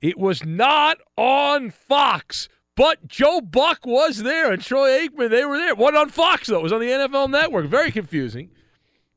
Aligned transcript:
It 0.00 0.18
was 0.18 0.44
not 0.44 0.98
on 1.16 1.70
Fox, 1.70 2.48
but 2.76 3.06
Joe 3.06 3.40
Buck 3.40 3.84
was 3.84 4.22
there 4.22 4.52
and 4.52 4.62
Troy 4.62 5.06
Aikman, 5.06 5.30
they 5.30 5.44
were 5.44 5.58
there. 5.58 5.74
What 5.74 5.94
on 5.94 6.08
Fox, 6.08 6.48
though? 6.48 6.60
It 6.60 6.62
was 6.62 6.72
on 6.72 6.80
the 6.80 6.86
NFL 6.86 7.30
Network. 7.30 7.66
Very 7.66 7.92
confusing. 7.92 8.50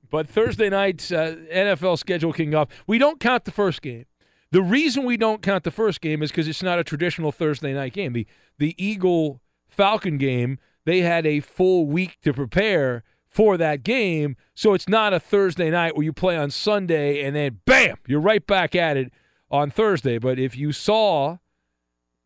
But 0.10 0.30
Thursday 0.30 0.70
night's 0.70 1.12
uh, 1.12 1.38
NFL 1.52 1.98
schedule 1.98 2.34
kicking 2.34 2.54
off. 2.54 2.68
We 2.86 2.98
don't 2.98 3.20
count 3.20 3.46
the 3.46 3.52
first 3.52 3.82
game. 3.82 4.06
The 4.52 4.62
reason 4.62 5.06
we 5.06 5.18
don't 5.18 5.42
count 5.42 5.64
the 5.64 5.72
first 5.72 6.02
game 6.02 6.22
is 6.22 6.30
because 6.30 6.48
it's 6.48 6.62
not 6.62 6.78
a 6.78 6.84
traditional 6.84 7.32
Thursday 7.32 7.74
night 7.74 7.94
game. 7.94 8.14
The 8.14 8.28
the 8.60 8.76
Eagle 8.78 9.42
Falcon 9.68 10.20
game, 10.20 10.60
they 10.86 11.00
had 11.00 11.26
a 11.26 11.40
full 11.40 11.88
week 11.88 12.20
to 12.22 12.32
prepare 12.32 13.04
for 13.28 13.58
that 13.58 13.82
game, 13.82 14.36
so 14.54 14.76
it's 14.76 14.88
not 14.88 15.12
a 15.12 15.20
Thursday 15.20 15.72
night 15.72 15.96
where 15.96 16.04
you 16.04 16.14
play 16.14 16.38
on 16.38 16.52
Sunday 16.52 17.24
and 17.24 17.36
then 17.36 17.62
bam, 17.66 17.96
you're 18.06 18.20
right 18.20 18.46
back 18.46 18.76
at 18.76 18.96
it 18.96 19.12
on 19.50 19.70
Thursday. 19.72 20.18
But 20.18 20.40
if 20.40 20.58
you 20.58 20.72
saw 20.72 21.38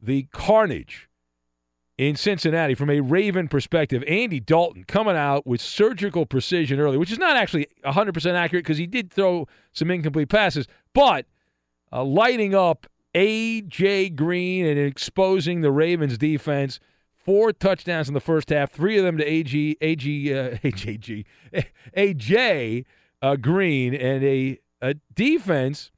the 0.01 0.23
carnage 0.31 1.09
in 1.97 2.15
Cincinnati 2.15 2.75
from 2.75 2.89
a 2.89 3.01
Raven 3.01 3.47
perspective, 3.47 4.03
Andy 4.07 4.39
Dalton 4.39 4.83
coming 4.83 5.15
out 5.15 5.47
with 5.47 5.61
surgical 5.61 6.25
precision 6.25 6.79
early, 6.79 6.97
which 6.97 7.11
is 7.11 7.17
not 7.17 7.35
actually 7.35 7.67
100% 7.83 8.33
accurate 8.33 8.63
because 8.63 8.77
he 8.77 8.87
did 8.87 9.11
throw 9.11 9.47
some 9.73 9.89
incomplete 9.89 10.29
passes, 10.29 10.67
but 10.93 11.25
uh, 11.91 12.03
lighting 12.03 12.53
up 12.53 12.87
A.J. 13.15 14.09
Green 14.09 14.65
and 14.65 14.79
exposing 14.79 15.61
the 15.61 15.71
Ravens 15.71 16.17
defense. 16.17 16.79
Four 17.15 17.51
touchdowns 17.51 18.07
in 18.07 18.13
the 18.13 18.21
first 18.21 18.51
half, 18.51 18.71
three 18.71 18.97
of 18.97 19.03
them 19.03 19.17
to 19.17 19.25
A.G. 19.25 19.75
A.G. 19.81 20.33
Uh, 20.33 20.57
A.J. 20.63 21.25
A.J. 21.93 22.85
Uh, 23.21 23.35
Green, 23.35 23.93
and 23.93 24.23
a, 24.23 24.59
a 24.81 24.93
defense 25.13 25.91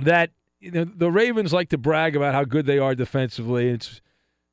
that 0.00 0.30
you 0.60 0.70
know, 0.70 0.84
the 0.84 1.10
Ravens 1.10 1.52
like 1.52 1.68
to 1.70 1.78
brag 1.78 2.16
about 2.16 2.34
how 2.34 2.44
good 2.44 2.66
they 2.66 2.78
are 2.78 2.94
defensively. 2.94 3.68
It's 3.68 4.00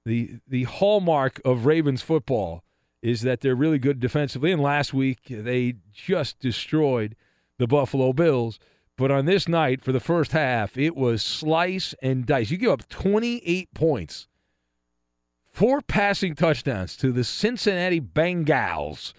the 0.06 0.40
the 0.48 0.64
hallmark 0.64 1.42
of 1.46 1.66
Ravens 1.66 2.02
football 2.02 2.64
is 3.02 3.22
that 3.22 3.42
they're 3.42 3.56
really 3.56 3.80
good 3.80 4.00
defensively. 4.00 4.52
And 4.52 4.62
last 4.62 4.94
week 4.94 5.20
they 5.30 5.76
just 5.92 6.40
destroyed 6.40 7.16
the 7.58 7.68
Buffalo 7.68 8.14
Bills. 8.14 8.60
But 8.96 9.12
on 9.12 9.26
this 9.26 9.48
night, 9.48 9.84
for 9.84 9.92
the 9.92 10.00
first 10.00 10.32
half, 10.32 10.78
it 10.78 10.96
was 10.96 11.22
slice 11.22 11.96
and 12.02 12.26
dice. 12.26 12.52
You 12.52 12.58
give 12.58 12.72
up 12.72 12.88
28 12.90 13.74
points, 13.74 14.28
four 15.52 15.82
passing 15.82 16.36
touchdowns 16.36 16.96
to 16.98 17.12
the 17.12 17.24
Cincinnati 17.24 18.00
Bengals. 18.00 19.14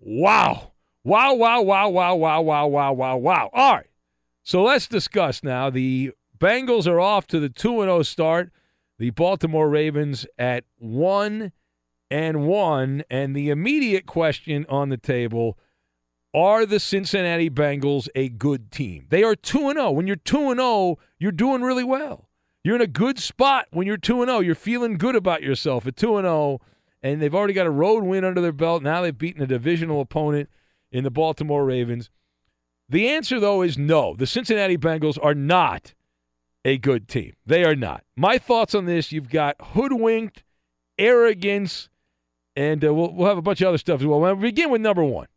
Wow. 0.00 0.72
Wow, 1.02 1.34
wow, 1.34 1.62
wow, 1.62 1.88
wow, 1.88 2.14
wow, 2.14 2.42
wow, 2.42 2.66
wow, 2.66 2.92
wow, 2.92 3.16
wow. 3.16 3.50
All 3.54 3.74
right. 3.76 3.89
So 4.50 4.64
let's 4.64 4.88
discuss 4.88 5.44
now. 5.44 5.70
The 5.70 6.10
Bengals 6.36 6.88
are 6.88 6.98
off 6.98 7.28
to 7.28 7.38
the 7.38 7.48
2 7.48 7.82
0 7.82 8.02
start. 8.02 8.50
The 8.98 9.10
Baltimore 9.10 9.68
Ravens 9.68 10.26
at 10.40 10.64
1 10.78 11.52
and 12.10 12.48
1. 12.48 13.04
And 13.08 13.36
the 13.36 13.48
immediate 13.48 14.06
question 14.06 14.66
on 14.68 14.88
the 14.88 14.96
table 14.96 15.56
are 16.34 16.66
the 16.66 16.80
Cincinnati 16.80 17.48
Bengals 17.48 18.08
a 18.16 18.28
good 18.28 18.72
team? 18.72 19.06
They 19.08 19.22
are 19.22 19.36
2 19.36 19.72
0. 19.72 19.92
When 19.92 20.08
you're 20.08 20.16
2 20.16 20.56
0, 20.56 20.98
you're 21.20 21.30
doing 21.30 21.62
really 21.62 21.84
well. 21.84 22.28
You're 22.64 22.74
in 22.74 22.82
a 22.82 22.88
good 22.88 23.20
spot 23.20 23.66
when 23.70 23.86
you're 23.86 23.98
2 23.98 24.24
0. 24.24 24.40
You're 24.40 24.56
feeling 24.56 24.98
good 24.98 25.14
about 25.14 25.44
yourself 25.44 25.86
at 25.86 25.94
2 25.94 26.22
0, 26.22 26.60
and 27.04 27.22
they've 27.22 27.36
already 27.36 27.54
got 27.54 27.68
a 27.68 27.70
road 27.70 28.02
win 28.02 28.24
under 28.24 28.40
their 28.40 28.50
belt. 28.50 28.82
Now 28.82 29.00
they've 29.00 29.16
beaten 29.16 29.42
a 29.42 29.46
divisional 29.46 30.00
opponent 30.00 30.50
in 30.90 31.04
the 31.04 31.10
Baltimore 31.12 31.64
Ravens. 31.64 32.10
The 32.90 33.08
answer, 33.08 33.38
though, 33.38 33.62
is 33.62 33.78
no. 33.78 34.14
The 34.14 34.26
Cincinnati 34.26 34.76
Bengals 34.76 35.16
are 35.22 35.34
not 35.34 35.94
a 36.64 36.76
good 36.76 37.08
team. 37.08 37.34
They 37.46 37.64
are 37.64 37.76
not. 37.76 38.04
My 38.16 38.36
thoughts 38.36 38.74
on 38.74 38.84
this 38.84 39.12
you've 39.12 39.30
got 39.30 39.56
hoodwinked, 39.60 40.42
arrogance, 40.98 41.88
and 42.56 42.84
uh, 42.84 42.92
we'll, 42.92 43.14
we'll 43.14 43.28
have 43.28 43.38
a 43.38 43.42
bunch 43.42 43.60
of 43.60 43.68
other 43.68 43.78
stuff 43.78 44.00
as 44.00 44.06
well. 44.06 44.20
We'll 44.20 44.34
begin 44.34 44.70
with 44.70 44.80
number 44.80 45.04
one. 45.04 45.28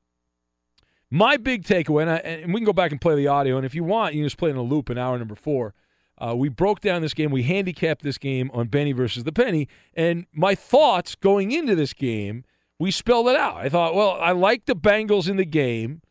My 1.12 1.38
big 1.38 1.64
takeaway, 1.64 2.02
and, 2.02 2.10
I, 2.10 2.16
and 2.16 2.54
we 2.54 2.60
can 2.60 2.66
go 2.66 2.74
back 2.74 2.92
and 2.92 3.00
play 3.00 3.16
the 3.16 3.28
audio, 3.28 3.56
and 3.56 3.66
if 3.66 3.76
you 3.76 3.84
want, 3.84 4.16
you 4.16 4.22
can 4.22 4.26
just 4.26 4.38
play 4.38 4.50
in 4.50 4.56
a 4.56 4.64
loop 4.64 4.90
in 4.90 4.98
hour 4.98 5.18
number 5.20 5.36
four. 5.36 5.76
Uh, 6.18 6.34
we 6.36 6.50
broke 6.50 6.80
down 6.80 7.02
this 7.02 7.14
game. 7.14 7.32
We 7.32 7.44
handicapped 7.44 8.04
this 8.04 8.18
game 8.18 8.50
on 8.54 8.68
Benny 8.68 8.94
versus 8.94 9.24
the 9.24 9.32
Penny. 9.32 9.68
And 9.94 10.26
my 10.32 10.56
thoughts 10.56 11.16
going 11.16 11.52
into 11.52 11.76
this 11.76 11.94
game, 11.94 12.46
we 12.80 12.92
spelled 12.92 13.28
it 13.28 13.36
out. 13.36 13.58
I 13.58 13.70
thought, 13.70 13.94
well, 13.94 14.18
I 14.20 14.32
like 14.32 14.66
the 14.66 14.76
Bengals 14.76 15.30
in 15.30 15.38
the 15.38 15.46
game. 15.46 16.02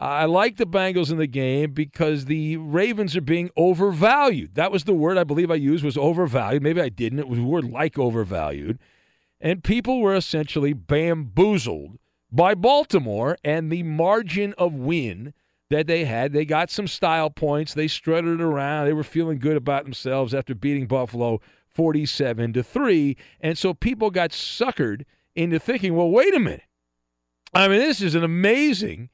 I 0.00 0.24
like 0.24 0.56
the 0.56 0.64
Bengals 0.64 1.10
in 1.10 1.18
the 1.18 1.26
game 1.26 1.72
because 1.72 2.24
the 2.24 2.56
Ravens 2.56 3.14
are 3.18 3.20
being 3.20 3.50
overvalued. 3.54 4.54
That 4.54 4.72
was 4.72 4.84
the 4.84 4.94
word 4.94 5.18
I 5.18 5.24
believe 5.24 5.50
I 5.50 5.56
used 5.56 5.84
was 5.84 5.98
overvalued. 5.98 6.62
Maybe 6.62 6.80
I 6.80 6.88
didn't. 6.88 7.18
It 7.18 7.28
was 7.28 7.38
a 7.38 7.42
word 7.42 7.70
like 7.70 7.98
overvalued. 7.98 8.78
And 9.42 9.62
people 9.62 10.00
were 10.00 10.14
essentially 10.14 10.72
bamboozled 10.72 11.98
by 12.32 12.54
Baltimore 12.54 13.36
and 13.44 13.70
the 13.70 13.82
margin 13.82 14.54
of 14.56 14.72
win 14.72 15.34
that 15.68 15.86
they 15.86 16.06
had. 16.06 16.32
They 16.32 16.46
got 16.46 16.70
some 16.70 16.86
style 16.86 17.28
points. 17.28 17.74
They 17.74 17.86
strutted 17.86 18.40
around. 18.40 18.86
They 18.86 18.94
were 18.94 19.04
feeling 19.04 19.38
good 19.38 19.56
about 19.56 19.84
themselves 19.84 20.32
after 20.32 20.54
beating 20.54 20.86
Buffalo 20.86 21.42
47 21.68 22.54
to 22.54 22.62
3. 22.62 23.18
And 23.42 23.58
so 23.58 23.74
people 23.74 24.10
got 24.10 24.30
suckered 24.30 25.04
into 25.34 25.58
thinking, 25.58 25.94
well, 25.94 26.10
wait 26.10 26.34
a 26.34 26.40
minute. 26.40 26.62
I 27.52 27.68
mean, 27.68 27.80
this 27.80 28.00
is 28.00 28.14
an 28.14 28.24
amazingly 28.24 29.10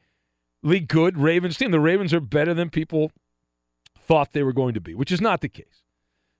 good 0.62 1.18
Ravens 1.18 1.56
team. 1.56 1.70
The 1.70 1.80
Ravens 1.80 2.12
are 2.14 2.20
better 2.20 2.54
than 2.54 2.70
people 2.70 3.12
thought 3.98 4.32
they 4.32 4.42
were 4.42 4.52
going 4.52 4.74
to 4.74 4.80
be, 4.80 4.94
which 4.94 5.12
is 5.12 5.20
not 5.20 5.40
the 5.40 5.48
case. 5.48 5.82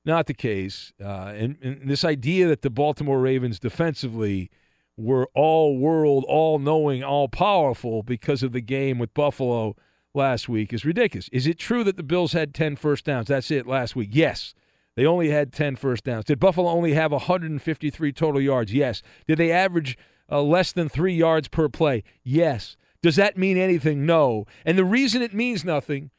Not 0.04 0.26
the 0.26 0.34
case. 0.34 0.92
Uh, 1.02 1.32
and, 1.36 1.58
and 1.62 1.88
this 1.88 2.04
idea 2.04 2.46
that 2.46 2.62
the 2.62 2.70
Baltimore 2.70 3.20
Ravens 3.20 3.58
defensively 3.58 4.50
were 4.96 5.28
all 5.34 5.76
world, 5.76 6.24
all 6.28 6.58
knowing, 6.58 7.02
all 7.02 7.28
powerful 7.28 8.02
because 8.02 8.42
of 8.42 8.52
the 8.52 8.60
game 8.60 8.98
with 8.98 9.12
Buffalo 9.14 9.74
last 10.14 10.48
week 10.48 10.72
is 10.72 10.84
ridiculous. 10.84 11.28
Is 11.32 11.46
it 11.46 11.58
true 11.58 11.84
that 11.84 11.96
the 11.96 12.02
Bills 12.02 12.32
had 12.32 12.54
10 12.54 12.76
first 12.76 13.04
downs? 13.04 13.28
That's 13.28 13.50
it 13.50 13.66
last 13.66 13.96
week. 13.96 14.10
Yes. 14.12 14.54
They 14.94 15.04
only 15.04 15.30
had 15.30 15.52
10 15.52 15.76
first 15.76 16.04
downs. 16.04 16.24
Did 16.24 16.40
Buffalo 16.40 16.70
only 16.70 16.94
have 16.94 17.12
153 17.12 18.12
total 18.12 18.40
yards? 18.40 18.72
Yes. 18.72 19.02
Did 19.26 19.38
they 19.38 19.52
average 19.52 19.98
uh, 20.30 20.40
less 20.40 20.72
than 20.72 20.88
three 20.88 21.14
yards 21.14 21.48
per 21.48 21.68
play? 21.68 22.02
Yes. 22.24 22.76
Does 23.02 23.16
that 23.16 23.37
mean 23.37 23.56
anything? 23.56 24.06
No. 24.06 24.46
And 24.64 24.76
the 24.78 24.84
reason 24.84 25.22
it 25.22 25.34
means 25.34 25.64
nothing 25.64 26.10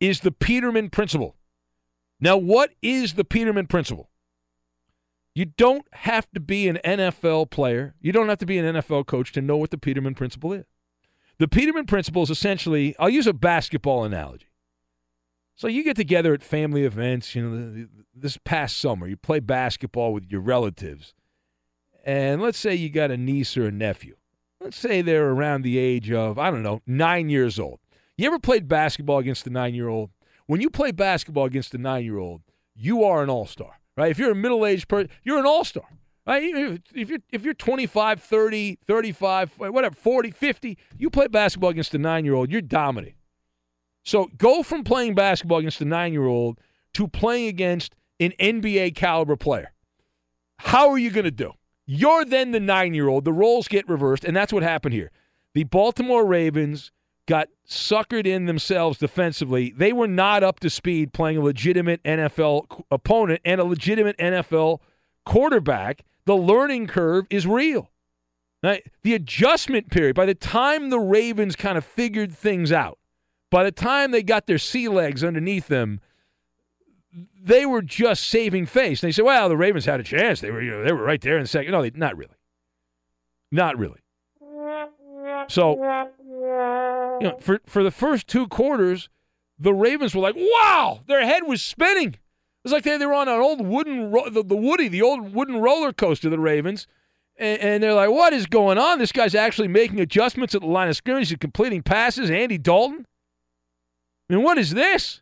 is 0.00 0.20
the 0.20 0.32
Peterman 0.32 0.90
principle. 0.90 1.36
Now, 2.20 2.36
what 2.36 2.70
is 2.82 3.14
the 3.14 3.24
Peterman 3.24 3.66
principle? 3.66 4.10
You 5.34 5.46
don't 5.46 5.86
have 5.92 6.30
to 6.32 6.40
be 6.40 6.68
an 6.68 6.78
NFL 6.84 7.50
player. 7.50 7.94
You 8.00 8.12
don't 8.12 8.28
have 8.28 8.38
to 8.38 8.46
be 8.46 8.58
an 8.58 8.76
NFL 8.76 9.06
coach 9.06 9.32
to 9.32 9.42
know 9.42 9.56
what 9.56 9.70
the 9.70 9.78
Peterman 9.78 10.14
principle 10.14 10.52
is. 10.52 10.64
The 11.38 11.48
Peterman 11.48 11.86
principle 11.86 12.22
is 12.22 12.30
essentially, 12.30 12.94
I'll 12.98 13.10
use 13.10 13.26
a 13.26 13.32
basketball 13.32 14.04
analogy. 14.04 14.46
So 15.56 15.66
you 15.66 15.84
get 15.84 15.96
together 15.96 16.34
at 16.34 16.42
family 16.42 16.84
events, 16.84 17.34
you 17.34 17.48
know, 17.48 17.86
this 18.14 18.38
past 18.44 18.78
summer, 18.78 19.06
you 19.06 19.16
play 19.16 19.40
basketball 19.40 20.12
with 20.12 20.30
your 20.30 20.40
relatives. 20.40 21.14
And 22.04 22.40
let's 22.40 22.58
say 22.58 22.74
you 22.74 22.90
got 22.90 23.10
a 23.10 23.16
niece 23.16 23.56
or 23.56 23.66
a 23.66 23.72
nephew. 23.72 24.16
Let's 24.64 24.78
say 24.78 25.02
they're 25.02 25.28
around 25.28 25.60
the 25.60 25.76
age 25.76 26.10
of, 26.10 26.38
I 26.38 26.50
don't 26.50 26.62
know, 26.62 26.80
nine 26.86 27.28
years 27.28 27.58
old. 27.58 27.80
You 28.16 28.26
ever 28.26 28.38
played 28.38 28.66
basketball 28.66 29.18
against 29.18 29.46
a 29.46 29.50
nine 29.50 29.74
year 29.74 29.88
old? 29.88 30.08
When 30.46 30.62
you 30.62 30.70
play 30.70 30.90
basketball 30.90 31.44
against 31.44 31.74
a 31.74 31.78
nine 31.78 32.02
year 32.02 32.16
old, 32.16 32.40
you 32.74 33.04
are 33.04 33.22
an 33.22 33.28
all 33.28 33.44
star, 33.44 33.78
right? 33.94 34.10
If 34.10 34.18
you're 34.18 34.30
a 34.30 34.34
middle 34.34 34.64
aged 34.64 34.88
person, 34.88 35.10
you're 35.22 35.38
an 35.38 35.44
all 35.44 35.64
star. 35.64 35.84
Right? 36.26 36.42
If 36.94 37.10
you're, 37.10 37.18
if 37.30 37.44
you're 37.44 37.52
25, 37.52 38.22
30, 38.22 38.78
35, 38.86 39.52
whatever, 39.58 39.94
40, 39.94 40.30
50, 40.30 40.78
you 40.96 41.10
play 41.10 41.26
basketball 41.26 41.68
against 41.68 41.94
a 41.94 41.98
nine 41.98 42.24
year 42.24 42.32
old, 42.32 42.50
you're 42.50 42.62
dominating. 42.62 43.16
So 44.02 44.30
go 44.38 44.62
from 44.62 44.82
playing 44.82 45.14
basketball 45.14 45.58
against 45.58 45.82
a 45.82 45.84
nine 45.84 46.14
year 46.14 46.24
old 46.24 46.58
to 46.94 47.06
playing 47.06 47.48
against 47.48 47.94
an 48.18 48.32
NBA 48.40 48.94
caliber 48.94 49.36
player. 49.36 49.74
How 50.56 50.88
are 50.88 50.96
you 50.96 51.10
going 51.10 51.24
to 51.24 51.30
do? 51.30 51.52
You're 51.86 52.24
then 52.24 52.52
the 52.52 52.60
nine 52.60 52.94
year 52.94 53.08
old. 53.08 53.24
The 53.24 53.32
roles 53.32 53.68
get 53.68 53.88
reversed, 53.88 54.24
and 54.24 54.36
that's 54.36 54.52
what 54.52 54.62
happened 54.62 54.94
here. 54.94 55.10
The 55.54 55.64
Baltimore 55.64 56.24
Ravens 56.24 56.90
got 57.26 57.48
suckered 57.66 58.26
in 58.26 58.46
themselves 58.46 58.98
defensively. 58.98 59.72
They 59.76 59.92
were 59.92 60.08
not 60.08 60.42
up 60.42 60.60
to 60.60 60.70
speed 60.70 61.12
playing 61.12 61.38
a 61.38 61.40
legitimate 61.40 62.02
NFL 62.02 62.84
opponent 62.90 63.40
and 63.44 63.60
a 63.60 63.64
legitimate 63.64 64.16
NFL 64.18 64.80
quarterback. 65.24 66.04
The 66.26 66.36
learning 66.36 66.86
curve 66.86 67.26
is 67.30 67.46
real. 67.46 67.90
Now, 68.62 68.76
the 69.02 69.14
adjustment 69.14 69.90
period, 69.90 70.16
by 70.16 70.26
the 70.26 70.34
time 70.34 70.88
the 70.88 70.98
Ravens 70.98 71.54
kind 71.54 71.76
of 71.76 71.84
figured 71.84 72.32
things 72.32 72.72
out, 72.72 72.98
by 73.50 73.62
the 73.62 73.72
time 73.72 74.10
they 74.10 74.22
got 74.22 74.46
their 74.46 74.58
sea 74.58 74.88
legs 74.88 75.22
underneath 75.22 75.68
them, 75.68 76.00
they 77.40 77.66
were 77.66 77.82
just 77.82 78.24
saving 78.28 78.66
face. 78.66 79.02
And 79.02 79.08
they 79.08 79.12
said, 79.12 79.24
"Well, 79.24 79.48
the 79.48 79.56
Ravens 79.56 79.84
had 79.84 80.00
a 80.00 80.04
chance. 80.04 80.40
They 80.40 80.50
were, 80.50 80.62
you 80.62 80.70
know, 80.70 80.84
they 80.84 80.92
were 80.92 81.04
right 81.04 81.20
there 81.20 81.36
in 81.36 81.42
the 81.42 81.48
second. 81.48 81.72
No, 81.72 81.82
they, 81.82 81.90
not 81.94 82.16
really, 82.16 82.34
not 83.50 83.78
really. 83.78 84.00
So, 85.48 85.74
you 87.20 87.28
know, 87.28 87.36
for 87.40 87.60
for 87.66 87.82
the 87.82 87.90
first 87.90 88.26
two 88.26 88.46
quarters, 88.48 89.08
the 89.58 89.74
Ravens 89.74 90.14
were 90.14 90.22
like, 90.22 90.36
"Wow!" 90.36 91.02
Their 91.06 91.24
head 91.24 91.44
was 91.46 91.62
spinning. 91.62 92.08
It 92.08 92.18
was 92.64 92.72
like 92.72 92.84
they, 92.84 92.96
they 92.96 93.06
were 93.06 93.14
on 93.14 93.28
an 93.28 93.40
old 93.40 93.66
wooden, 93.66 94.10
ro- 94.10 94.30
the, 94.30 94.42
the 94.42 94.56
Woody, 94.56 94.88
the 94.88 95.02
old 95.02 95.34
wooden 95.34 95.58
roller 95.58 95.92
coaster. 95.92 96.30
The 96.30 96.38
Ravens, 96.38 96.86
and, 97.36 97.60
and, 97.60 97.82
they're 97.82 97.94
like, 97.94 98.10
"What 98.10 98.32
is 98.32 98.46
going 98.46 98.78
on? 98.78 98.98
This 98.98 99.12
guy's 99.12 99.34
actually 99.34 99.68
making 99.68 100.00
adjustments 100.00 100.54
at 100.54 100.62
the 100.62 100.66
line 100.66 100.88
of 100.88 100.96
scrimmage. 100.96 101.28
He's 101.28 101.38
completing 101.38 101.82
passes. 101.82 102.30
Andy 102.30 102.58
Dalton. 102.58 103.06
I 104.28 104.34
mean, 104.34 104.42
what 104.42 104.58
is 104.58 104.70
this?" 104.70 105.20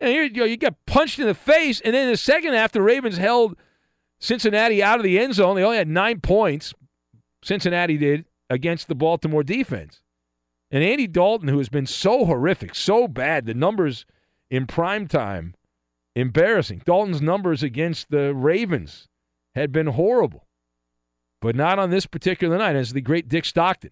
And 0.00 0.12
you, 0.12 0.22
you, 0.22 0.30
know, 0.30 0.44
you 0.44 0.56
get 0.56 0.86
punched 0.86 1.18
in 1.18 1.26
the 1.26 1.34
face, 1.34 1.80
and 1.80 1.94
then 1.94 2.04
in 2.04 2.10
the 2.10 2.16
second 2.16 2.54
half, 2.54 2.72
the 2.72 2.82
Ravens 2.82 3.18
held 3.18 3.56
Cincinnati 4.18 4.82
out 4.82 4.98
of 4.98 5.04
the 5.04 5.18
end 5.18 5.34
zone. 5.34 5.56
They 5.56 5.62
only 5.62 5.76
had 5.76 5.88
nine 5.88 6.20
points. 6.20 6.72
Cincinnati 7.42 7.98
did 7.98 8.24
against 8.48 8.88
the 8.88 8.94
Baltimore 8.94 9.42
defense. 9.42 10.02
And 10.70 10.84
Andy 10.84 11.06
Dalton, 11.06 11.48
who 11.48 11.58
has 11.58 11.68
been 11.68 11.86
so 11.86 12.24
horrific, 12.24 12.74
so 12.74 13.08
bad, 13.08 13.46
the 13.46 13.54
numbers 13.54 14.06
in 14.50 14.66
prime 14.66 15.06
time, 15.06 15.54
embarrassing. 16.14 16.82
Dalton's 16.84 17.20
numbers 17.20 17.62
against 17.62 18.10
the 18.10 18.34
Ravens 18.34 19.08
had 19.54 19.72
been 19.72 19.88
horrible, 19.88 20.46
but 21.40 21.56
not 21.56 21.78
on 21.78 21.90
this 21.90 22.06
particular 22.06 22.56
night, 22.58 22.76
as 22.76 22.92
the 22.92 23.00
great 23.00 23.28
Dick 23.28 23.44
Stockton 23.44 23.90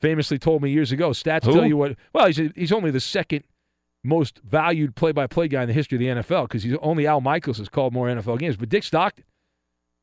famously 0.00 0.38
told 0.38 0.62
me 0.62 0.70
years 0.70 0.92
ago. 0.92 1.10
Stats 1.10 1.44
Who? 1.44 1.52
tell 1.52 1.66
you 1.66 1.76
what. 1.76 1.96
Well, 2.14 2.26
he's, 2.26 2.40
he's 2.54 2.72
only 2.72 2.90
the 2.90 3.00
second 3.00 3.44
most 4.02 4.40
valued 4.44 4.96
play-by-play 4.96 5.48
guy 5.48 5.62
in 5.62 5.68
the 5.68 5.74
history 5.74 5.96
of 5.96 6.00
the 6.00 6.22
NFL 6.22 6.44
because 6.44 6.62
he's 6.62 6.76
only 6.80 7.06
Al 7.06 7.20
Michaels 7.20 7.58
has 7.58 7.68
called 7.68 7.92
more 7.92 8.08
NFL 8.08 8.38
games. 8.38 8.56
But 8.56 8.68
Dick 8.68 8.82
Stockton, 8.82 9.24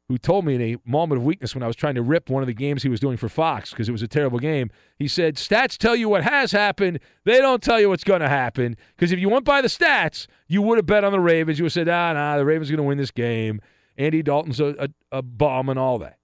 who 0.10 0.18
told 0.18 0.46
me 0.46 0.56
in 0.56 0.62
a 0.62 0.78
moment 0.86 1.20
of 1.20 1.26
weakness 1.26 1.54
when 1.54 1.64
I 1.64 1.68
was 1.68 1.76
trying 1.76 1.96
to 1.96 2.02
rip 2.02 2.30
one 2.30 2.42
of 2.42 2.48
the 2.48 2.54
games 2.54 2.84
he 2.84 2.90
was 2.90 3.00
doing 3.00 3.18
for 3.18 3.28
Fox 3.28 3.72
because 3.72 3.90
it 3.90 3.92
was 3.92 4.02
a 4.02 4.08
terrible 4.08 4.40
game, 4.40 4.70
he 4.98 5.08
said, 5.08 5.36
"Stats 5.36 5.78
tell 5.78 5.96
you 5.96 6.08
what 6.08 6.24
has 6.24 6.52
happened; 6.52 7.00
they 7.26 7.40
don't 7.40 7.62
tell 7.62 7.80
you 7.80 7.90
what's 7.90 8.06
going 8.06 8.22
to 8.22 8.30
happen. 8.30 8.78
Because 8.96 9.12
if 9.12 9.20
you 9.20 9.30
went 9.30 9.46
by 9.46 9.62
the 9.62 9.68
stats, 9.68 10.28
you 10.48 10.62
would 10.62 10.78
have 10.78 10.86
bet 10.86 11.04
on 11.04 11.12
the 11.12 11.20
Ravens. 11.20 11.60
You 11.60 11.64
would 11.64 11.74
have 11.74 11.88
said, 11.88 11.90
ah, 11.90 12.14
nah, 12.14 12.38
the 12.38 12.46
Ravens 12.46 12.70
are 12.70 12.74
going 12.74 12.86
to 12.86 12.88
win 12.88 12.98
this 12.98 13.12
game. 13.12 13.60
Andy 13.98 14.22
Dalton's 14.22 14.60
a, 14.60 14.90
a, 15.12 15.24
a 15.24 15.60
and 15.70 15.80
all 15.80 15.98
that, 16.00 16.20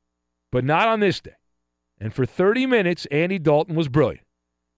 but 0.51 0.63
not 0.63 0.88
on 0.88 1.00
this 1.00 1.20
day." 1.20 1.36
And 2.00 2.13
for 2.13 2.25
30 2.25 2.65
minutes, 2.65 3.06
Andy 3.08 3.39
Dalton 3.39 3.75
was 3.75 3.88
brilliant. 3.88 4.25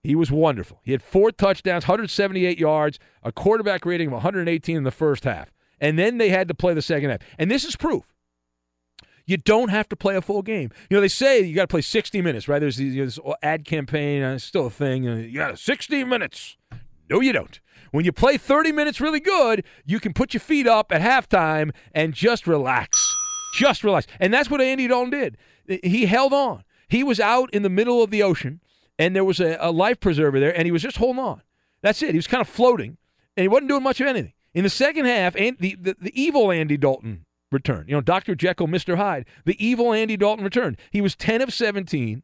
He 0.06 0.14
was 0.14 0.30
wonderful. 0.30 0.80
He 0.84 0.92
had 0.92 1.02
four 1.02 1.32
touchdowns, 1.32 1.84
178 1.84 2.58
yards, 2.58 2.98
a 3.24 3.32
quarterback 3.32 3.84
rating 3.84 4.06
of 4.06 4.12
118 4.12 4.76
in 4.76 4.84
the 4.84 4.90
first 4.92 5.24
half. 5.24 5.52
And 5.80 5.98
then 5.98 6.18
they 6.18 6.28
had 6.28 6.46
to 6.48 6.54
play 6.54 6.74
the 6.74 6.82
second 6.82 7.10
half. 7.10 7.20
And 7.38 7.50
this 7.50 7.64
is 7.64 7.74
proof. 7.74 8.04
You 9.26 9.36
don't 9.36 9.70
have 9.70 9.88
to 9.88 9.96
play 9.96 10.14
a 10.14 10.22
full 10.22 10.42
game. 10.42 10.70
You 10.88 10.96
know, 10.96 11.00
they 11.00 11.08
say 11.08 11.40
you 11.40 11.56
got 11.56 11.62
to 11.62 11.68
play 11.68 11.80
60 11.80 12.22
minutes, 12.22 12.46
right? 12.46 12.60
There's, 12.60 12.76
this 12.76 13.18
ad 13.42 13.64
campaign, 13.64 14.22
uh, 14.22 14.34
it's 14.34 14.44
still 14.44 14.66
a 14.66 14.70
thing. 14.70 15.02
You 15.02 15.38
got 15.38 15.58
60 15.58 16.04
minutes. 16.04 16.56
No, 17.10 17.20
you 17.20 17.32
don't. 17.32 17.58
When 17.90 18.04
you 18.04 18.12
play 18.12 18.36
30 18.36 18.70
minutes 18.70 19.00
really 19.00 19.20
good, 19.20 19.64
you 19.84 19.98
can 19.98 20.12
put 20.12 20.34
your 20.34 20.40
feet 20.40 20.68
up 20.68 20.92
at 20.92 21.00
halftime 21.00 21.72
and 21.92 22.14
just 22.14 22.46
relax. 22.46 22.96
Just 23.54 23.82
relax. 23.82 24.06
And 24.20 24.32
that's 24.32 24.50
what 24.50 24.60
Andy 24.60 24.86
Dalton 24.86 25.10
did. 25.10 25.36
He 25.82 26.06
held 26.06 26.32
on. 26.32 26.62
He 26.88 27.02
was 27.02 27.18
out 27.18 27.52
in 27.52 27.62
the 27.64 27.68
middle 27.68 28.04
of 28.04 28.10
the 28.10 28.22
ocean, 28.22 28.60
and 28.98 29.14
there 29.14 29.24
was 29.24 29.40
a, 29.40 29.56
a 29.60 29.70
life 29.70 30.00
preserver 30.00 30.40
there, 30.40 30.56
and 30.56 30.66
he 30.66 30.72
was 30.72 30.82
just 30.82 30.96
holding 30.96 31.22
on. 31.22 31.42
That's 31.82 32.02
it. 32.02 32.10
He 32.10 32.16
was 32.16 32.26
kind 32.26 32.40
of 32.40 32.48
floating, 32.48 32.96
and 33.36 33.42
he 33.42 33.48
wasn't 33.48 33.68
doing 33.68 33.82
much 33.82 34.00
of 34.00 34.06
anything. 34.06 34.32
In 34.54 34.64
the 34.64 34.70
second 34.70 35.04
half, 35.04 35.36
and 35.36 35.56
the, 35.58 35.76
the, 35.78 35.96
the 36.00 36.20
evil 36.20 36.50
Andy 36.50 36.76
Dalton 36.76 37.26
returned. 37.52 37.88
You 37.88 37.94
know, 37.94 38.00
Dr. 38.00 38.34
Jekyll, 38.34 38.68
Mr. 38.68 38.96
Hyde. 38.96 39.26
The 39.44 39.64
evil 39.64 39.92
Andy 39.92 40.16
Dalton 40.16 40.44
returned. 40.44 40.78
He 40.90 41.00
was 41.00 41.14
10 41.14 41.42
of 41.42 41.52
17 41.52 42.22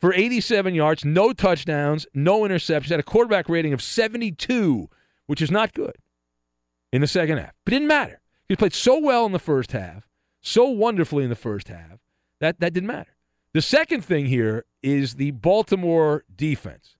for 0.00 0.12
87 0.12 0.74
yards, 0.74 1.04
no 1.04 1.32
touchdowns, 1.32 2.06
no 2.14 2.42
interceptions, 2.42 2.90
had 2.90 3.00
a 3.00 3.04
quarterback 3.04 3.48
rating 3.48 3.72
of 3.72 3.82
72, 3.82 4.88
which 5.26 5.40
is 5.40 5.50
not 5.50 5.72
good 5.72 5.96
in 6.92 7.00
the 7.00 7.06
second 7.06 7.38
half. 7.38 7.52
But 7.64 7.72
it 7.72 7.78
didn't 7.78 7.88
matter. 7.88 8.20
He 8.48 8.56
played 8.56 8.74
so 8.74 8.98
well 8.98 9.24
in 9.24 9.32
the 9.32 9.38
first 9.38 9.72
half, 9.72 10.06
so 10.42 10.66
wonderfully 10.66 11.24
in 11.24 11.30
the 11.30 11.36
first 11.36 11.68
half, 11.68 12.00
that 12.40 12.60
that 12.60 12.74
didn't 12.74 12.88
matter. 12.88 13.16
The 13.54 13.62
second 13.62 14.04
thing 14.04 14.26
here 14.26 14.66
is 14.84 15.14
the 15.14 15.30
Baltimore 15.30 16.24
defense, 16.36 16.96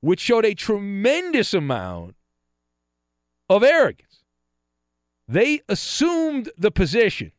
which 0.00 0.20
showed 0.20 0.44
a 0.44 0.54
tremendous 0.54 1.54
amount 1.54 2.14
of 3.48 3.64
arrogance. 3.64 4.22
They 5.26 5.62
assumed 5.68 6.50
the 6.58 6.70
position, 6.70 7.32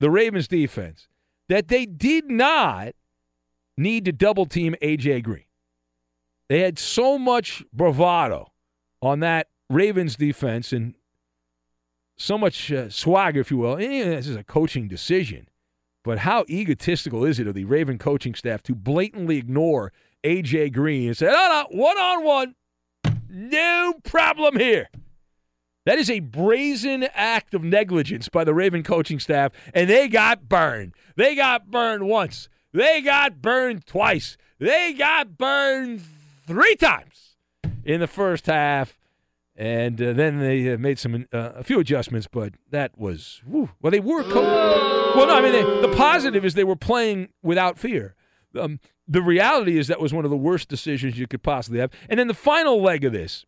the 0.00 0.10
Ravens 0.10 0.48
defense, 0.48 1.06
that 1.48 1.68
they 1.68 1.86
did 1.86 2.28
not 2.28 2.94
need 3.76 4.04
to 4.06 4.12
double 4.12 4.46
team 4.46 4.74
A.J. 4.82 5.20
Green. 5.20 5.44
They 6.48 6.60
had 6.60 6.78
so 6.78 7.18
much 7.18 7.64
bravado 7.72 8.52
on 9.00 9.20
that 9.20 9.48
Ravens 9.70 10.16
defense 10.16 10.72
and 10.72 10.94
so 12.16 12.36
much 12.36 12.72
uh, 12.72 12.88
swagger, 12.88 13.40
if 13.40 13.50
you 13.50 13.58
will. 13.58 13.74
And 13.74 14.12
this 14.12 14.26
is 14.26 14.36
a 14.36 14.44
coaching 14.44 14.88
decision. 14.88 15.48
But 16.06 16.18
how 16.18 16.44
egotistical 16.48 17.24
is 17.24 17.40
it 17.40 17.48
of 17.48 17.54
the 17.54 17.64
Raven 17.64 17.98
coaching 17.98 18.36
staff 18.36 18.62
to 18.62 18.76
blatantly 18.76 19.38
ignore 19.38 19.92
A.J. 20.22 20.70
Green 20.70 21.08
and 21.08 21.16
say, 21.16 21.26
no, 21.26 21.32
no, 21.32 21.66
one 21.70 21.98
on 21.98 22.22
one, 22.22 22.54
no 23.28 23.92
problem 24.04 24.56
here. 24.56 24.88
That 25.84 25.98
is 25.98 26.08
a 26.08 26.20
brazen 26.20 27.08
act 27.12 27.54
of 27.54 27.64
negligence 27.64 28.28
by 28.28 28.44
the 28.44 28.54
Raven 28.54 28.84
coaching 28.84 29.18
staff, 29.18 29.50
and 29.74 29.90
they 29.90 30.06
got 30.06 30.48
burned. 30.48 30.94
They 31.16 31.34
got 31.34 31.72
burned 31.72 32.06
once. 32.06 32.48
They 32.72 33.02
got 33.02 33.42
burned 33.42 33.84
twice. 33.84 34.36
They 34.60 34.92
got 34.92 35.36
burned 35.36 36.02
three 36.46 36.76
times 36.76 37.34
in 37.84 37.98
the 37.98 38.06
first 38.06 38.46
half. 38.46 38.96
And 39.56 40.00
uh, 40.02 40.12
then 40.12 40.38
they 40.38 40.72
uh, 40.74 40.76
made 40.78 40.98
some 40.98 41.26
uh, 41.32 41.52
a 41.54 41.64
few 41.64 41.80
adjustments, 41.80 42.28
but 42.30 42.52
that 42.70 42.98
was 42.98 43.40
whew. 43.48 43.70
well. 43.80 43.90
They 43.90 44.00
were 44.00 44.22
co- 44.22 44.42
well. 44.42 45.26
No, 45.26 45.34
I 45.34 45.40
mean 45.40 45.52
they, 45.52 45.62
the 45.62 45.94
positive 45.96 46.44
is 46.44 46.54
they 46.54 46.64
were 46.64 46.76
playing 46.76 47.30
without 47.42 47.78
fear. 47.78 48.14
Um, 48.58 48.80
the 49.08 49.22
reality 49.22 49.78
is 49.78 49.88
that 49.88 50.00
was 50.00 50.12
one 50.12 50.24
of 50.24 50.30
the 50.30 50.36
worst 50.36 50.68
decisions 50.68 51.18
you 51.18 51.26
could 51.26 51.42
possibly 51.42 51.78
have. 51.78 51.90
And 52.08 52.18
then 52.20 52.28
the 52.28 52.34
final 52.34 52.82
leg 52.82 53.04
of 53.04 53.12
this, 53.12 53.46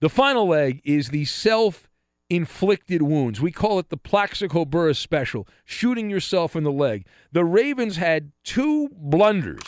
the 0.00 0.10
final 0.10 0.46
leg 0.48 0.82
is 0.84 1.08
the 1.08 1.24
self 1.24 1.88
inflicted 2.28 3.02
wounds. 3.02 3.40
We 3.40 3.52
call 3.52 3.78
it 3.78 3.88
the 3.88 3.96
Plaxico 3.96 4.64
Burress 4.64 4.98
special, 4.98 5.48
shooting 5.64 6.10
yourself 6.10 6.54
in 6.54 6.62
the 6.62 6.72
leg. 6.72 7.06
The 7.32 7.44
Ravens 7.44 7.96
had 7.96 8.32
two 8.44 8.90
blunders, 8.92 9.62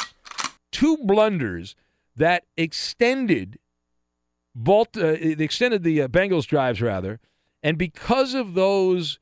two 0.71 0.99
blunders 0.99 1.75
that 2.17 2.45
extended 2.57 3.59
Balt, 4.55 4.97
uh, 4.97 5.07
extended 5.07 5.83
the 5.83 6.03
uh, 6.03 6.09
Bengals 6.09 6.47
drives 6.47 6.83
rather, 6.83 7.21
and 7.63 7.79
because 7.79 8.35
of 8.35 8.55
those 8.55 9.19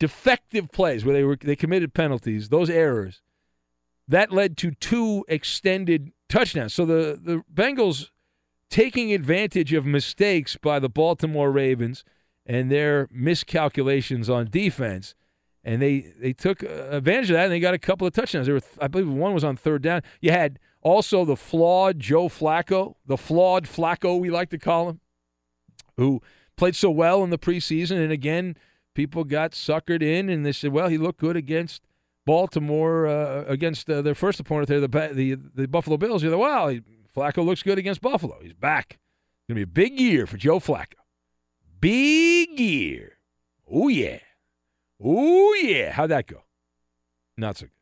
defective 0.00 0.72
plays 0.72 1.04
where 1.04 1.14
they 1.14 1.24
were 1.24 1.36
they 1.40 1.56
committed 1.56 1.94
penalties, 1.94 2.48
those 2.48 2.68
errors, 2.68 3.22
that 4.08 4.32
led 4.32 4.56
to 4.58 4.72
two 4.72 5.24
extended 5.28 6.12
touchdowns. 6.28 6.74
So 6.74 6.84
the 6.84 7.20
the 7.22 7.42
Bengals 7.52 8.10
taking 8.70 9.12
advantage 9.12 9.72
of 9.72 9.86
mistakes 9.86 10.56
by 10.56 10.80
the 10.80 10.88
Baltimore 10.88 11.52
Ravens 11.52 12.04
and 12.44 12.70
their 12.70 13.08
miscalculations 13.12 14.28
on 14.28 14.50
defense. 14.50 15.14
And 15.62 15.80
they, 15.80 16.12
they 16.20 16.32
took 16.32 16.62
advantage 16.62 17.30
of 17.30 17.34
that 17.34 17.44
and 17.44 17.52
they 17.52 17.60
got 17.60 17.74
a 17.74 17.78
couple 17.78 18.06
of 18.06 18.12
touchdowns. 18.12 18.46
There 18.46 18.56
were, 18.56 18.62
I 18.80 18.88
believe 18.88 19.08
one 19.08 19.32
was 19.32 19.44
on 19.44 19.56
third 19.56 19.82
down. 19.82 20.02
You 20.20 20.32
had 20.32 20.58
also 20.84 21.24
the 21.24 21.36
flawed 21.36 21.98
Joe 21.98 22.28
Flacco, 22.28 22.94
the 23.04 23.16
flawed 23.16 23.64
Flacco, 23.64 24.20
we 24.20 24.30
like 24.30 24.50
to 24.50 24.58
call 24.58 24.90
him, 24.90 25.00
who 25.96 26.22
played 26.56 26.76
so 26.76 26.90
well 26.90 27.24
in 27.24 27.30
the 27.30 27.38
preseason. 27.38 27.96
And 28.02 28.12
again, 28.12 28.56
people 28.94 29.24
got 29.24 29.52
suckered 29.52 30.02
in 30.02 30.28
and 30.28 30.46
they 30.46 30.52
said, 30.52 30.72
well, 30.72 30.88
he 30.88 30.98
looked 30.98 31.18
good 31.18 31.36
against 31.36 31.82
Baltimore, 32.26 33.06
uh, 33.06 33.44
against 33.48 33.90
uh, 33.90 34.02
their 34.02 34.14
first 34.14 34.38
opponent 34.38 34.68
there, 34.68 34.80
the, 34.80 34.88
the, 34.88 35.36
the 35.54 35.66
Buffalo 35.66 35.96
Bills. 35.96 36.22
You're 36.22 36.36
like, 36.36 36.74
he, 36.74 36.82
Flacco 37.14 37.44
looks 37.44 37.62
good 37.62 37.78
against 37.78 38.00
Buffalo. 38.00 38.38
He's 38.42 38.52
back. 38.52 38.98
It's 38.98 39.48
going 39.48 39.60
to 39.60 39.66
be 39.66 39.70
a 39.70 39.88
big 39.88 39.98
year 39.98 40.26
for 40.26 40.36
Joe 40.36 40.60
Flacco. 40.60 40.94
Big 41.80 42.58
year. 42.58 43.18
Oh, 43.70 43.88
yeah. 43.88 44.18
Oh, 45.02 45.54
yeah. 45.54 45.92
How'd 45.92 46.10
that 46.10 46.26
go? 46.26 46.44
Not 47.36 47.56
so 47.56 47.66
good. 47.66 47.72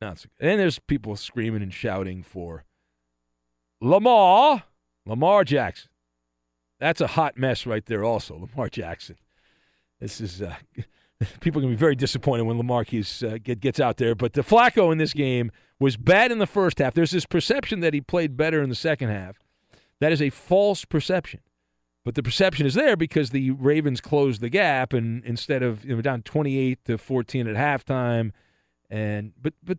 Not 0.00 0.18
so. 0.18 0.28
And 0.40 0.60
there's 0.60 0.78
people 0.78 1.16
screaming 1.16 1.62
and 1.62 1.74
shouting 1.74 2.22
for 2.22 2.64
Lamar, 3.80 4.64
Lamar 5.06 5.44
Jackson. 5.44 5.90
That's 6.78 7.00
a 7.00 7.08
hot 7.08 7.36
mess 7.36 7.66
right 7.66 7.84
there, 7.84 8.04
also, 8.04 8.34
Lamar 8.50 8.68
Jackson. 8.68 9.16
This 10.00 10.20
is. 10.20 10.42
Uh, 10.42 10.54
people 11.40 11.60
to 11.60 11.66
be 11.66 11.74
very 11.74 11.96
disappointed 11.96 12.44
when 12.44 12.56
Lamar 12.56 12.82
uh, 12.82 13.38
get, 13.42 13.60
gets 13.60 13.80
out 13.80 13.96
there. 13.96 14.14
But 14.14 14.34
the 14.34 14.42
Flacco 14.42 14.92
in 14.92 14.98
this 14.98 15.12
game 15.12 15.50
was 15.80 15.96
bad 15.96 16.30
in 16.30 16.38
the 16.38 16.46
first 16.46 16.78
half. 16.78 16.94
There's 16.94 17.10
this 17.10 17.26
perception 17.26 17.80
that 17.80 17.94
he 17.94 18.00
played 18.00 18.36
better 18.36 18.62
in 18.62 18.68
the 18.68 18.74
second 18.74 19.08
half. 19.08 19.36
That 20.00 20.12
is 20.12 20.22
a 20.22 20.30
false 20.30 20.84
perception. 20.84 21.40
But 22.04 22.14
the 22.14 22.22
perception 22.22 22.66
is 22.66 22.74
there 22.74 22.96
because 22.96 23.30
the 23.30 23.50
Ravens 23.50 24.00
closed 24.00 24.40
the 24.40 24.48
gap, 24.48 24.92
and 24.92 25.22
instead 25.24 25.62
of 25.62 25.84
you 25.84 25.96
know, 25.96 26.00
down 26.00 26.22
28 26.22 26.84
to 26.86 26.96
14 26.96 27.48
at 27.48 27.56
halftime, 27.56 28.30
and 28.88 29.32
but 29.40 29.52
but 29.62 29.78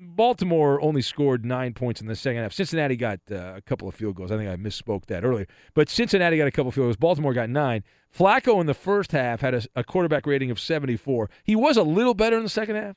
Baltimore 0.00 0.80
only 0.82 1.02
scored 1.02 1.44
nine 1.44 1.74
points 1.74 2.00
in 2.00 2.06
the 2.06 2.16
second 2.16 2.42
half. 2.42 2.52
Cincinnati 2.52 2.96
got 2.96 3.20
uh, 3.30 3.54
a 3.56 3.62
couple 3.62 3.88
of 3.88 3.94
field 3.94 4.16
goals. 4.16 4.30
I 4.30 4.36
think 4.36 4.50
I 4.50 4.56
misspoke 4.56 5.06
that 5.06 5.24
earlier. 5.24 5.46
But 5.74 5.88
Cincinnati 5.88 6.36
got 6.36 6.46
a 6.46 6.50
couple 6.50 6.68
of 6.68 6.74
field 6.74 6.86
goals. 6.86 6.96
Baltimore 6.96 7.34
got 7.34 7.50
nine. 7.50 7.84
Flacco 8.16 8.60
in 8.60 8.66
the 8.66 8.74
first 8.74 9.12
half 9.12 9.40
had 9.40 9.54
a, 9.54 9.62
a 9.74 9.84
quarterback 9.84 10.26
rating 10.26 10.50
of 10.50 10.60
74. 10.60 11.30
He 11.42 11.56
was 11.56 11.76
a 11.76 11.82
little 11.82 12.14
better 12.14 12.36
in 12.36 12.42
the 12.42 12.48
second 12.48 12.76
half, 12.76 12.96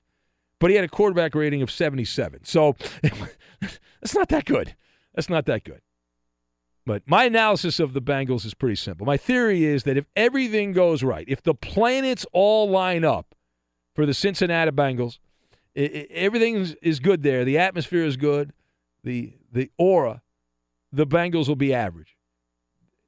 but 0.59 0.69
he 0.69 0.75
had 0.75 0.85
a 0.85 0.89
quarterback 0.89 1.33
rating 1.33 1.61
of 1.61 1.71
77. 1.71 2.43
So 2.43 2.75
that's 4.01 4.15
not 4.15 4.29
that 4.29 4.45
good. 4.45 4.75
That's 5.15 5.29
not 5.29 5.45
that 5.45 5.63
good. 5.63 5.81
But 6.85 7.03
my 7.05 7.25
analysis 7.25 7.81
of 7.81 7.93
the 7.93 8.01
Bengals 8.01 8.45
is 8.45 8.53
pretty 8.53 8.77
simple. 8.77 9.05
My 9.05 9.17
theory 9.17 9.65
is 9.65 9.83
that 9.83 9.97
if 9.97 10.05
everything 10.15 10.71
goes 10.71 11.03
right, 11.03 11.25
if 11.27 11.43
the 11.43 11.53
planets 11.53 12.25
all 12.31 12.69
line 12.69 13.03
up 13.03 13.35
for 13.93 14.05
the 14.05 14.13
Cincinnati 14.13 14.71
Bengals, 14.71 15.19
it, 15.77 15.95
it, 15.95 16.11
everything 16.11 16.75
is 16.81 16.99
good 16.99 17.21
there. 17.21 17.45
The 17.45 17.59
atmosphere 17.59 18.03
is 18.03 18.17
good. 18.17 18.51
The 19.03 19.33
the 19.51 19.69
aura, 19.77 20.21
the 20.91 21.05
Bengals 21.05 21.47
will 21.47 21.55
be 21.55 21.73
average. 21.73 22.17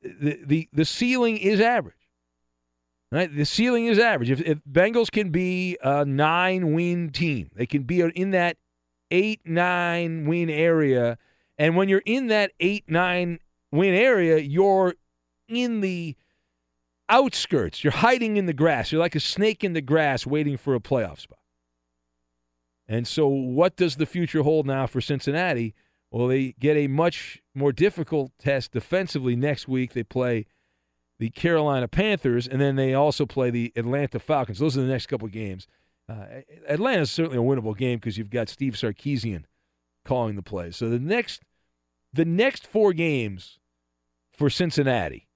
The 0.02 0.40
the 0.46 0.70
the 0.72 0.86
ceiling 0.86 1.38
is 1.38 1.60
average. 1.60 1.96
Right? 3.12 3.36
The 3.36 3.46
ceiling 3.46 3.88
is 3.88 3.98
average. 3.98 4.30
If, 4.30 4.42
if 4.42 4.60
Bengals 4.72 5.10
can 5.10 5.32
be 5.32 5.78
a 5.82 6.06
nine 6.06 6.74
win 6.74 7.10
team, 7.10 7.50
they 7.56 7.66
can 7.66 7.84
be 7.84 8.02
in 8.02 8.32
that 8.32 8.58
eight 9.10 9.42
nine 9.46 10.28
win 10.28 10.52
area. 10.52 11.18
And 11.58 11.76
when 11.76 11.90
you're 11.90 12.04
in 12.06 12.28
that 12.28 12.52
eight 12.60 12.84
nine 12.88 13.40
win 13.72 13.96
area, 13.96 14.38
you're 14.38 14.94
in 15.48 15.82
the 15.82 16.16
outskirts. 17.10 17.84
You're 17.84 17.94
hiding 17.94 18.38
in 18.38 18.46
the 18.46 18.54
grass. 18.54 18.92
You're 18.92 19.02
like 19.02 19.16
a 19.16 19.20
snake 19.20 19.64
in 19.64 19.74
the 19.74 19.82
grass 19.82 20.28
waiting 20.28 20.56
for 20.56 20.76
a 20.76 20.80
playoff 20.80 21.20
spot. 21.20 21.40
And 22.90 23.08
so, 23.08 23.28
what 23.28 23.76
does 23.76 23.98
the 23.98 24.08
future 24.08 24.42
hold 24.42 24.66
now 24.66 24.88
for 24.88 25.00
Cincinnati? 25.00 25.76
Well, 26.12 26.28
they 26.28 26.56
get 26.60 26.76
a 26.76 26.88
much 26.88 27.40
more 27.54 27.72
difficult 27.72 28.32
test 28.40 28.72
defensively 28.72 29.36
next 29.36 29.68
week. 29.68 29.94
They 29.94 30.04
play 30.04 30.48
the 31.20 31.30
Carolina 31.30 31.88
Panthers, 31.88 32.48
and 32.48 32.60
then 32.60 32.78
they 32.78 32.96
also 32.96 33.28
play 33.28 33.52
the 33.52 33.72
Atlanta 33.76 34.20
Falcons. 34.20 34.58
Those 34.58 34.76
are 34.76 34.82
the 34.82 34.88
next 34.88 35.06
couple 35.06 35.28
of 35.28 35.32
games. 35.32 35.68
Uh, 36.10 36.42
Atlanta 36.68 37.02
is 37.02 37.12
certainly 37.12 37.38
a 37.38 37.42
winnable 37.42 37.78
game 37.78 38.00
because 38.00 38.18
you've 38.18 38.32
got 38.32 38.50
Steve 38.50 38.74
Sarkisian 38.74 39.44
calling 40.04 40.36
the 40.36 40.42
plays. 40.42 40.76
So 40.76 40.90
the 40.90 40.98
next, 40.98 41.44
the 42.12 42.26
next 42.26 42.66
four 42.66 42.94
games 42.94 43.60
for 44.32 44.50
Cincinnati 44.50 45.28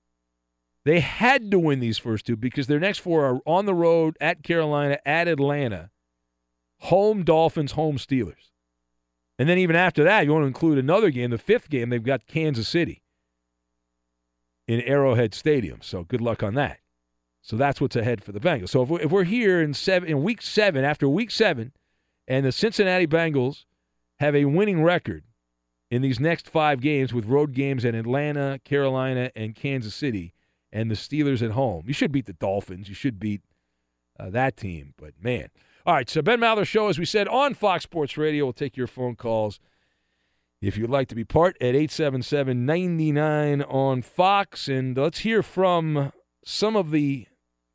They 0.86 1.02
had 1.02 1.52
to 1.52 1.60
win 1.60 1.80
these 1.80 2.00
first 2.00 2.26
two 2.26 2.36
because 2.36 2.66
their 2.66 2.80
next 2.80 3.00
four 3.00 3.26
are 3.26 3.40
on 3.46 3.68
the 3.68 3.76
road 3.76 4.18
at 4.20 4.42
Carolina, 4.42 4.98
at 5.06 5.28
Atlanta, 5.28 5.92
home 6.84 7.24
Dolphins, 7.24 7.74
home 7.74 7.98
Steelers. 7.98 8.52
And 9.40 9.50
then 9.50 9.58
even 9.58 9.76
after 9.76 10.04
that, 10.04 10.26
you 10.26 10.32
want 10.32 10.44
to 10.44 10.48
include 10.48 10.78
another 10.78 11.10
game, 11.10 11.32
the 11.32 11.38
fifth 11.38 11.70
game, 11.70 11.90
they've 11.90 12.04
got 12.04 12.28
Kansas 12.28 12.68
City 12.68 13.02
in 14.68 14.82
Arrowhead 14.82 15.34
Stadium. 15.34 15.80
So 15.82 16.04
good 16.04 16.22
luck 16.22 16.44
on 16.44 16.56
that. 16.56 16.80
So 17.42 17.58
that's 17.58 17.82
what's 17.82 17.96
ahead 17.96 18.24
for 18.24 18.32
the 18.32 18.40
Bengals. 18.40 18.70
So 18.70 18.84
if 18.84 18.90
we're, 18.90 19.02
if 19.02 19.12
we're 19.12 19.24
here 19.24 19.62
in 19.62 19.74
seven 19.74 20.08
in 20.08 20.24
week 20.24 20.42
seven, 20.42 20.86
after 20.86 21.10
week 21.10 21.32
seven, 21.32 21.74
and 22.28 22.46
the 22.46 22.52
Cincinnati 22.52 23.08
Bengals 23.08 23.66
have 24.20 24.36
a 24.36 24.46
winning 24.46 24.82
record 24.82 25.24
in 25.90 26.02
these 26.02 26.20
next 26.20 26.50
five 26.50 26.80
games 26.80 27.14
with 27.14 27.26
road 27.26 27.54
games 27.54 27.84
in 27.84 27.96
Atlanta, 27.96 28.60
Carolina, 28.64 29.30
and 29.36 29.56
Kansas 29.56 29.94
City, 29.94 30.34
and 30.72 30.90
the 30.90 30.96
Steelers 30.96 31.42
at 31.42 31.52
home, 31.52 31.84
you 31.86 31.94
should 31.94 32.12
beat 32.12 32.26
the 32.26 32.34
Dolphins. 32.34 32.90
You 32.90 32.96
should 32.96 33.20
beat 33.20 33.42
uh, 34.20 34.30
that 34.30 34.58
team. 34.58 34.94
But 34.98 35.14
man, 35.22 35.50
all 35.86 35.96
right. 35.96 36.10
So 36.10 36.22
Ben 36.22 36.40
Maller 36.40 36.66
show, 36.66 36.88
as 36.88 36.98
we 36.98 37.06
said 37.06 37.28
on 37.28 37.54
Fox 37.54 37.84
Sports 37.84 38.18
Radio, 38.18 38.46
we'll 38.46 38.54
take 38.54 38.78
your 38.78 38.88
phone 38.88 39.16
calls. 39.16 39.60
If 40.62 40.78
you'd 40.78 40.90
like 40.90 41.10
to 41.10 41.16
be 41.16 41.26
part 41.26 41.58
at 41.60 41.76
877 41.76 42.66
99 42.66 43.62
on 43.64 44.02
Fox. 44.02 44.70
And 44.70 44.96
let's 44.96 45.20
hear 45.20 45.44
from 45.44 46.14
some 46.46 46.78
of 46.78 46.92
the 46.92 47.28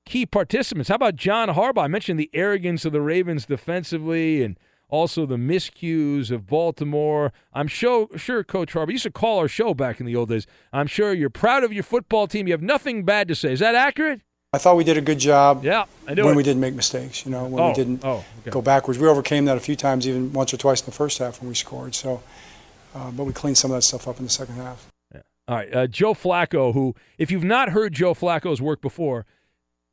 key 0.07 0.25
participants. 0.25 0.88
How 0.88 0.95
about 0.95 1.17
John 1.17 1.50
Harbaugh? 1.50 1.85
I 1.85 1.88
mentioned 1.88 2.19
the 2.19 2.31
arrogance 2.33 2.87
of 2.87 2.93
the 2.93 3.03
Ravens 3.03 3.45
defensively 3.45 4.43
and 4.43 4.59
also 4.88 5.27
the 5.27 5.37
miscues 5.37 6.31
of 6.31 6.47
Baltimore. 6.47 7.31
I'm 7.53 7.69
sure, 7.69 8.09
sure 8.17 8.43
Coach 8.43 8.73
Harbaugh 8.73 8.93
used 8.93 9.03
to 9.03 9.11
call 9.11 9.38
our 9.38 9.49
show 9.49 9.75
back 9.75 10.00
in 10.00 10.07
the 10.07 10.17
old 10.17 10.31
days. 10.31 10.47
I'm 10.73 10.87
sure 10.87 11.12
you're 11.12 11.29
proud 11.29 11.65
of 11.65 11.75
your 11.75 11.83
football 11.83 12.27
team. 12.27 12.47
You 12.47 12.55
have 12.55 12.62
nothing 12.62 13.05
bad 13.05 13.29
to 13.29 13.35
say. 13.35 13.53
Is 13.53 13.61
that 13.61 13.75
accurate? 13.75 14.23
I 14.52 14.59
thought 14.59 14.76
we 14.76 14.85
did 14.85 14.97
a 14.97 15.02
good 15.02 15.19
job. 15.19 15.62
Yeah, 15.62 15.85
I 16.07 16.14
when 16.14 16.28
it. 16.28 16.37
we 16.37 16.43
didn't 16.43 16.61
make 16.61 16.75
mistakes. 16.75 17.26
You 17.26 17.33
know, 17.33 17.45
when 17.45 17.62
oh, 17.62 17.69
we 17.69 17.75
didn't 17.75 18.05
oh, 18.05 18.25
okay. 18.40 18.50
go 18.50 18.62
backwards. 18.62 18.99
We 18.99 19.07
overcame 19.07 19.45
that 19.45 19.59
a 19.59 19.61
few 19.61 19.76
times, 19.76 20.09
even 20.09 20.33
once 20.33 20.55
or 20.55 20.57
twice 20.57 20.81
in 20.81 20.87
the 20.87 20.93
first 20.93 21.19
half 21.19 21.40
when 21.40 21.49
we 21.49 21.55
scored. 21.55 21.95
So, 21.95 22.23
uh, 22.95 23.11
but 23.11 23.25
we 23.25 23.35
cleaned 23.35 23.59
some 23.59 23.71
of 23.71 23.76
that 23.76 23.83
stuff 23.83 24.09
up 24.09 24.19
in 24.19 24.25
the 24.25 24.31
second 24.31 24.55
half. 24.55 24.87
Yeah. 25.14 25.21
All 25.49 25.57
right, 25.57 25.75
uh, 25.75 25.87
Joe 25.87 26.14
Flacco, 26.14 26.73
who, 26.73 26.95
if 27.19 27.31
you've 27.31 27.45
not 27.45 27.71
heard 27.71 27.93
Joe 27.93 28.14
Flacco's 28.14 28.62
work 28.62 28.81
before, 28.81 29.26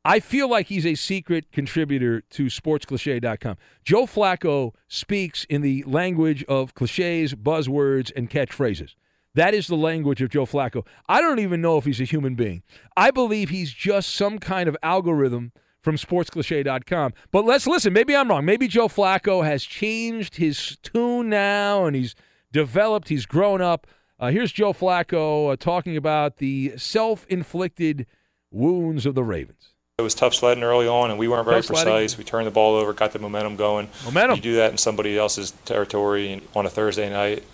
I 0.06 0.20
feel 0.20 0.48
like 0.48 0.68
he's 0.68 0.86
a 0.86 0.94
secret 0.94 1.52
contributor 1.52 2.22
to 2.30 2.46
sportscliche.com. 2.46 3.56
Joe 3.84 4.06
Flacco 4.06 4.72
speaks 4.88 5.44
in 5.50 5.60
the 5.60 5.82
language 5.82 6.44
of 6.44 6.74
cliches, 6.74 7.34
buzzwords, 7.34 8.10
and 8.16 8.30
catchphrases. 8.30 8.94
That 9.36 9.54
is 9.54 9.66
the 9.66 9.76
language 9.76 10.22
of 10.22 10.30
Joe 10.30 10.46
Flacco. 10.46 10.84
I 11.08 11.20
don't 11.20 11.38
even 11.38 11.60
know 11.60 11.76
if 11.76 11.84
he's 11.84 12.00
a 12.00 12.04
human 12.04 12.34
being. 12.34 12.62
I 12.96 13.10
believe 13.10 13.50
he's 13.50 13.70
just 13.70 14.14
some 14.14 14.38
kind 14.38 14.66
of 14.66 14.76
algorithm 14.82 15.52
from 15.82 15.96
sportscliche.com. 15.96 17.12
But 17.30 17.44
let's 17.44 17.66
listen. 17.66 17.92
Maybe 17.92 18.16
I'm 18.16 18.28
wrong. 18.28 18.44
Maybe 18.46 18.66
Joe 18.66 18.88
Flacco 18.88 19.44
has 19.44 19.62
changed 19.62 20.36
his 20.36 20.78
tune 20.82 21.28
now 21.28 21.84
and 21.84 21.94
he's 21.94 22.14
developed, 22.50 23.08
he's 23.10 23.26
grown 23.26 23.60
up. 23.60 23.86
Uh, 24.18 24.30
here's 24.30 24.52
Joe 24.52 24.72
Flacco 24.72 25.52
uh, 25.52 25.56
talking 25.56 25.98
about 25.98 26.38
the 26.38 26.72
self 26.78 27.26
inflicted 27.28 28.06
wounds 28.50 29.04
of 29.04 29.14
the 29.14 29.22
Ravens. 29.22 29.74
It 29.98 30.02
was 30.02 30.14
tough 30.14 30.34
sledding 30.34 30.62
early 30.62 30.86
on, 30.86 31.10
and 31.10 31.18
we 31.18 31.26
weren't 31.26 31.44
very 31.46 31.58
Tough 31.58 31.66
sledding. 31.76 31.92
precise. 31.92 32.18
We 32.18 32.24
turned 32.24 32.46
the 32.46 32.50
ball 32.50 32.74
over, 32.76 32.92
got 32.92 33.12
the 33.12 33.18
momentum 33.18 33.56
going. 33.56 33.88
Momentum. 34.04 34.36
You 34.36 34.42
do 34.42 34.56
that 34.56 34.70
in 34.70 34.76
somebody 34.78 35.16
else's 35.16 35.52
territory 35.64 36.42
on 36.54 36.66
a 36.66 36.70
Thursday 36.70 37.08
night. 37.10 37.44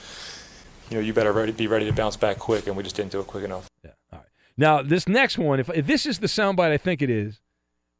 You 0.92 0.98
know, 0.98 1.04
you 1.06 1.14
better 1.14 1.32
ready, 1.32 1.52
be 1.52 1.68
ready 1.68 1.86
to 1.86 1.92
bounce 1.92 2.18
back 2.18 2.38
quick, 2.38 2.66
and 2.66 2.76
we 2.76 2.82
just 2.82 2.96
didn't 2.96 3.12
do 3.12 3.20
it 3.20 3.26
quick 3.26 3.44
enough. 3.44 3.66
Yeah. 3.82 3.92
All 4.12 4.18
right. 4.18 4.28
Now, 4.58 4.82
this 4.82 5.08
next 5.08 5.38
one, 5.38 5.58
if, 5.58 5.70
if 5.70 5.86
this 5.86 6.04
is 6.04 6.18
the 6.18 6.26
soundbite 6.26 6.70
I 6.70 6.76
think 6.76 7.00
it 7.00 7.08
is, 7.08 7.40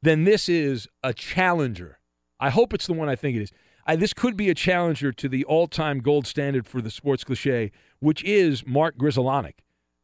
then 0.02 0.24
this 0.24 0.46
is 0.46 0.88
a 1.02 1.14
challenger. 1.14 2.00
I 2.38 2.50
hope 2.50 2.74
it's 2.74 2.86
the 2.86 2.92
one 2.92 3.08
I 3.08 3.16
think 3.16 3.34
it 3.38 3.42
is. 3.44 3.50
I, 3.86 3.96
this 3.96 4.12
could 4.12 4.36
be 4.36 4.50
a 4.50 4.54
challenger 4.54 5.10
to 5.10 5.26
the 5.26 5.42
all 5.46 5.68
time 5.68 6.00
gold 6.00 6.26
standard 6.26 6.66
for 6.66 6.82
the 6.82 6.90
sports 6.90 7.24
cliche, 7.24 7.72
which 8.00 8.22
is 8.24 8.66
Mark 8.66 8.98
Grudzielanek, 8.98 9.54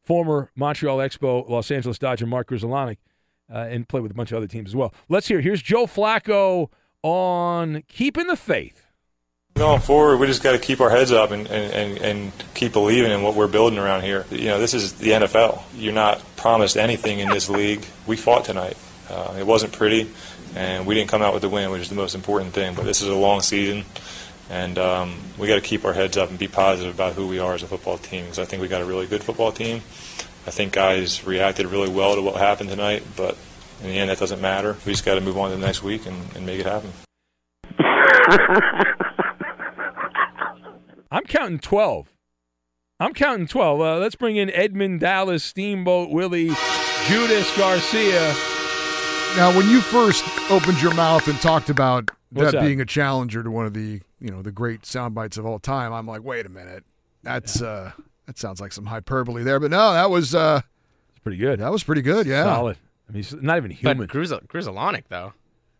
former 0.01 0.49
Montreal 0.55 0.97
Expo, 0.97 1.47
Los 1.47 1.69
Angeles 1.69 1.99
Dodger 1.99 2.25
Mark 2.25 2.49
Grudzielanek, 2.49 2.97
uh, 3.53 3.67
and 3.69 3.87
played 3.87 4.01
with 4.01 4.13
a 4.13 4.15
bunch 4.15 4.31
of 4.31 4.37
other 4.37 4.47
teams 4.47 4.71
as 4.71 4.75
well. 4.75 4.95
Let's 5.09 5.27
hear. 5.27 5.41
Here's 5.41 5.61
Joe 5.61 5.85
Flacco 5.85 6.71
on 7.03 7.83
keeping 7.87 8.25
the 8.25 8.35
faith. 8.35 8.88
Going 9.55 9.81
forward, 9.81 10.17
we 10.17 10.27
just 10.27 10.41
got 10.41 10.53
to 10.53 10.57
keep 10.57 10.79
our 10.79 10.89
heads 10.89 11.11
up 11.11 11.31
and, 11.31 11.45
and, 11.47 11.97
and, 11.97 12.31
keep 12.53 12.71
believing 12.71 13.11
in 13.11 13.21
what 13.23 13.35
we're 13.35 13.47
building 13.47 13.77
around 13.77 14.03
here. 14.03 14.25
You 14.31 14.45
know, 14.45 14.59
this 14.59 14.73
is 14.73 14.93
the 14.93 15.09
NFL. 15.09 15.61
You're 15.75 15.91
not 15.91 16.23
promised 16.37 16.77
anything 16.77 17.19
in 17.19 17.29
this 17.29 17.49
league. 17.49 17.85
We 18.07 18.15
fought 18.15 18.45
tonight. 18.45 18.77
Uh, 19.09 19.35
it 19.37 19.45
wasn't 19.45 19.73
pretty, 19.73 20.09
and 20.55 20.85
we 20.85 20.95
didn't 20.95 21.09
come 21.09 21.21
out 21.21 21.33
with 21.33 21.41
the 21.41 21.49
win, 21.49 21.71
which 21.71 21.81
is 21.81 21.89
the 21.89 21.95
most 21.95 22.15
important 22.15 22.53
thing. 22.53 22.73
But 22.73 22.85
this 22.85 23.01
is 23.01 23.09
a 23.09 23.15
long 23.15 23.41
season, 23.41 23.83
and 24.49 24.77
um, 24.77 25.17
we 25.37 25.47
got 25.47 25.55
to 25.55 25.61
keep 25.61 25.83
our 25.83 25.93
heads 25.93 26.15
up 26.15 26.29
and 26.29 26.39
be 26.39 26.47
positive 26.47 26.93
about 26.93 27.13
who 27.13 27.27
we 27.27 27.39
are 27.39 27.53
as 27.53 27.63
a 27.63 27.67
football 27.67 27.97
team. 27.97 28.23
Because 28.25 28.39
I 28.39 28.45
think 28.45 28.61
we 28.61 28.69
got 28.69 28.81
a 28.81 28.85
really 28.85 29.07
good 29.07 29.23
football 29.23 29.51
team. 29.51 29.77
I 30.47 30.51
think 30.51 30.71
guys 30.73 31.25
reacted 31.25 31.67
really 31.67 31.89
well 31.89 32.15
to 32.15 32.21
what 32.21 32.35
happened 32.35 32.69
tonight, 32.69 33.03
but 33.17 33.37
in 33.81 33.87
the 33.87 33.99
end, 33.99 34.09
that 34.09 34.19
doesn't 34.19 34.41
matter. 34.41 34.77
We 34.85 34.93
just 34.93 35.05
got 35.05 35.15
to 35.15 35.21
move 35.21 35.37
on 35.37 35.49
to 35.49 35.57
the 35.57 35.65
next 35.65 35.83
week 35.83 36.05
and, 36.05 36.17
and 36.35 36.45
make 36.45 36.59
it 36.59 36.65
happen. 36.65 36.91
I'm 41.11 41.23
counting 41.23 41.59
12. 41.59 42.15
I'm 42.99 43.13
counting 43.13 43.47
12. 43.47 43.81
Uh, 43.81 43.97
let's 43.97 44.15
bring 44.15 44.35
in 44.35 44.49
Edmund 44.51 44.99
Dallas, 44.99 45.43
Steamboat 45.43 46.09
Willie, 46.11 46.49
Judas 47.07 47.57
Garcia. 47.57 48.33
Now, 49.37 49.55
when 49.55 49.69
you 49.69 49.79
first 49.81 50.23
opened 50.51 50.81
your 50.81 50.93
mouth 50.93 51.27
and 51.27 51.39
talked 51.39 51.69
about 51.69 52.11
that, 52.33 52.51
that? 52.51 52.61
being 52.61 52.81
a 52.81 52.85
challenger 52.85 53.41
to 53.43 53.49
one 53.49 53.65
of 53.65 53.73
the 53.73 54.01
you 54.19 54.29
know 54.29 54.41
the 54.41 54.51
great 54.51 54.85
sound 54.85 55.15
bites 55.15 55.37
of 55.37 55.45
all 55.45 55.59
time, 55.59 55.93
I'm 55.93 56.05
like, 56.07 56.23
wait 56.23 56.45
a 56.45 56.49
minute, 56.49 56.83
that's 57.23 57.61
uh, 57.61 57.91
that 58.25 58.37
sounds 58.37 58.59
like 58.59 58.71
some 58.73 58.85
hyperbole 58.87 59.43
there. 59.43 59.59
But 59.59 59.71
no, 59.71 59.93
that 59.93 60.09
was 60.09 60.35
uh, 60.35 60.61
It's 61.11 61.19
pretty 61.19 61.37
good. 61.37 61.59
that 61.59 61.71
was 61.71 61.83
pretty 61.83 62.01
good. 62.01 62.27
Yeah, 62.27 62.43
Solid. 62.43 62.77
I 63.07 63.11
mean, 63.13 63.23
he's 63.23 63.33
not 63.33 63.57
even 63.57 63.71
human. 63.71 63.97
But 63.97 64.09
Grizzle, 64.09 64.41
Grudzielanek, 64.41 65.03
though. 65.09 65.33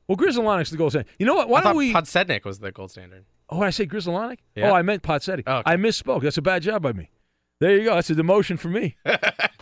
well, 0.08 0.18
Grudzielanek's 0.18 0.70
the 0.72 0.78
gold 0.78 0.92
standard. 0.94 1.12
You 1.20 1.26
know 1.26 1.36
what? 1.36 1.50
Why 1.50 1.60
I 1.60 1.64
don't 1.64 1.76
we? 1.76 1.94
Podsednik 1.94 2.46
was 2.46 2.60
the 2.60 2.72
gold 2.72 2.92
standard. 2.92 3.26
Oh, 3.50 3.62
I 3.62 3.72
say 3.72 3.86
Grudzielanek? 3.88 4.38
Yeah. 4.56 4.72
Oh, 4.72 4.76
I 4.76 4.82
meant 4.82 5.02
Podsednik. 5.02 5.44
Oh, 5.48 5.58
okay. 5.58 5.72
I 5.72 5.76
misspoke. 5.76 6.22
That's 6.22 6.38
a 6.38 6.42
bad 6.42 6.62
job 6.62 6.84
by 6.84 6.94
me. 6.94 7.10
There 7.60 7.76
you 7.76 7.84
go. 7.84 7.96
That's 7.96 8.10
a 8.10 8.16
demotion 8.16 8.58
for 8.60 8.70
me. 8.70 8.96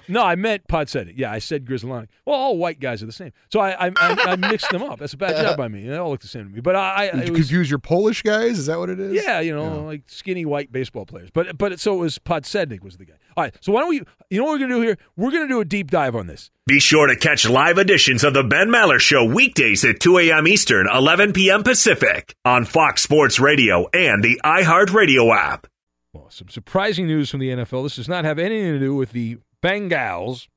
no, 0.07 0.23
I 0.23 0.35
meant 0.35 0.67
Podsednik. 0.67 1.13
Yeah, 1.17 1.31
I 1.31 1.39
said 1.39 1.65
Grudzielanek. 1.65 2.07
Well, 2.25 2.35
all 2.35 2.57
white 2.57 2.79
guys 2.79 3.03
are 3.03 3.05
the 3.05 3.11
same. 3.11 3.31
So 3.51 3.59
I 3.59 3.87
I, 3.87 3.91
I, 3.95 4.15
I 4.31 4.35
mixed 4.35 4.69
them 4.69 4.83
up. 4.83 4.99
That's 4.99 5.13
a 5.13 5.17
bad 5.17 5.41
job 5.43 5.57
by 5.57 5.67
me. 5.67 5.87
They 5.87 5.95
all 5.97 6.09
look 6.09 6.21
the 6.21 6.27
same 6.27 6.45
to 6.47 6.49
me. 6.49 6.61
But 6.61 6.75
I, 6.75 7.09
I 7.09 7.11
Did 7.11 7.27
you 7.27 7.33
was, 7.33 7.41
confuse 7.41 7.69
your 7.69 7.79
Polish 7.79 8.21
guys? 8.21 8.59
Is 8.59 8.65
that 8.67 8.79
what 8.79 8.89
it 8.89 8.99
is? 8.99 9.13
Yeah, 9.13 9.39
you 9.39 9.55
know, 9.55 9.81
like 9.81 10.03
skinny 10.07 10.45
white 10.45 10.71
baseball 10.71 11.05
players. 11.05 11.29
But 11.31 11.57
but 11.57 11.79
so 11.79 11.95
it 11.95 11.99
was 11.99 12.19
Podsednik 12.19 12.83
was 12.83 12.97
the 12.97 13.05
guy. 13.05 13.15
All 13.35 13.43
right. 13.43 13.55
So 13.61 13.71
why 13.71 13.81
don't 13.81 13.89
we? 13.89 14.01
You 14.29 14.39
know 14.39 14.45
what 14.45 14.53
we're 14.53 14.67
gonna 14.67 14.75
do 14.75 14.81
here? 14.81 14.97
We're 15.15 15.31
gonna 15.31 15.47
do 15.47 15.59
a 15.59 15.65
deep 15.65 15.91
dive 15.91 16.15
on 16.15 16.27
this. 16.27 16.49
Be 16.65 16.79
sure 16.79 17.07
to 17.07 17.15
catch 17.15 17.47
live 17.47 17.77
editions 17.77 18.23
of 18.23 18.33
The 18.33 18.43
Ben 18.43 18.67
Maller 18.67 18.99
Show 18.99 19.23
weekdays 19.23 19.85
at 19.85 20.01
2 20.01 20.17
a.m. 20.17 20.47
Eastern, 20.47 20.85
11 20.93 21.31
p.m. 21.31 21.63
Pacific 21.63 22.35
on 22.43 22.65
Fox 22.65 23.01
Sports 23.01 23.39
Radio 23.39 23.87
and 23.93 24.21
the 24.21 24.41
iHeartRadio 24.43 25.33
app. 25.33 25.67
Well, 26.11 26.29
some 26.29 26.49
surprising 26.49 27.07
news 27.07 27.29
from 27.29 27.39
the 27.39 27.49
NFL. 27.49 27.83
This 27.83 27.95
does 27.95 28.09
not 28.09 28.25
have 28.25 28.39
anything 28.39 28.73
to 28.73 28.79
do 28.79 28.95
with 28.95 29.11
the 29.11 29.37
Bengals 29.61 30.47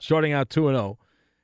starting 0.00 0.32
out 0.32 0.50
2 0.50 0.68
0 0.68 0.98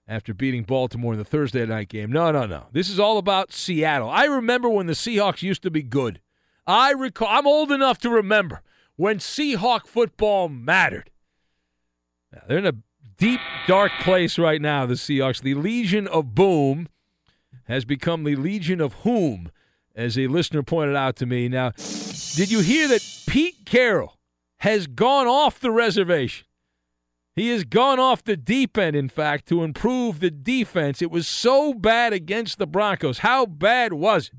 after 0.07 0.33
beating 0.33 0.63
Baltimore 0.63 1.13
in 1.13 1.19
the 1.19 1.25
Thursday 1.25 1.65
night 1.67 1.89
game. 1.89 2.11
No, 2.11 2.33
no, 2.33 2.47
no. 2.47 2.67
This 2.73 2.89
is 2.89 2.99
all 2.99 3.19
about 3.19 3.53
Seattle. 3.53 4.09
I 4.09 4.25
remember 4.25 4.69
when 4.69 4.87
the 4.87 4.95
Seahawks 4.95 5.43
used 5.43 5.63
to 5.63 5.71
be 5.71 5.83
good. 5.83 6.21
I 6.67 6.93
recall, 6.93 7.29
I'm 7.29 7.47
old 7.47 7.71
enough 7.71 7.99
to 7.99 8.11
remember 8.11 8.63
when 8.97 9.19
Seahawk 9.19 9.87
football 9.87 10.49
mattered. 10.49 11.11
Now, 12.33 12.43
they're 12.47 12.59
in 12.59 12.67
a 12.67 12.75
deep, 13.17 13.41
dark 13.67 13.93
place 14.01 14.39
right 14.39 14.61
now, 14.61 14.87
the 14.87 14.95
Seahawks. 14.95 15.41
The 15.41 15.55
Legion 15.55 16.07
of 16.09 16.35
Boom 16.35 16.89
has 17.65 17.85
become 17.85 18.25
the 18.25 18.37
Legion 18.37 18.81
of 18.81 18.95
Whom, 18.95 19.51
as 19.95 20.19
a 20.19 20.27
listener 20.27 20.63
pointed 20.63 20.97
out 20.97 21.17
to 21.17 21.27
me. 21.27 21.49
Now, 21.49 21.71
did 21.71 22.51
you 22.51 22.61
hear 22.61 22.89
that 22.89 23.07
Pete 23.27 23.65
Carroll 23.67 24.19
has 24.59 24.87
gone 24.87 25.27
off 25.27 25.61
the 25.61 25.71
reservation? 25.71 26.48
He 27.39 27.51
has 27.51 27.63
gone 27.63 28.01
off 28.01 28.25
the 28.25 28.37
deep 28.37 28.77
end, 28.77 28.97
in 28.97 29.09
fact, 29.09 29.47
to 29.47 29.63
improve 29.63 30.19
the 30.19 30.31
defense. 30.31 31.01
It 31.01 31.13
was 31.13 31.29
so 31.29 31.73
bad 31.73 32.13
against 32.13 32.59
the 32.59 32.67
Broncos. 32.67 33.19
How 33.19 33.47
bad 33.47 33.93
was 33.93 34.27
it? 34.29 34.35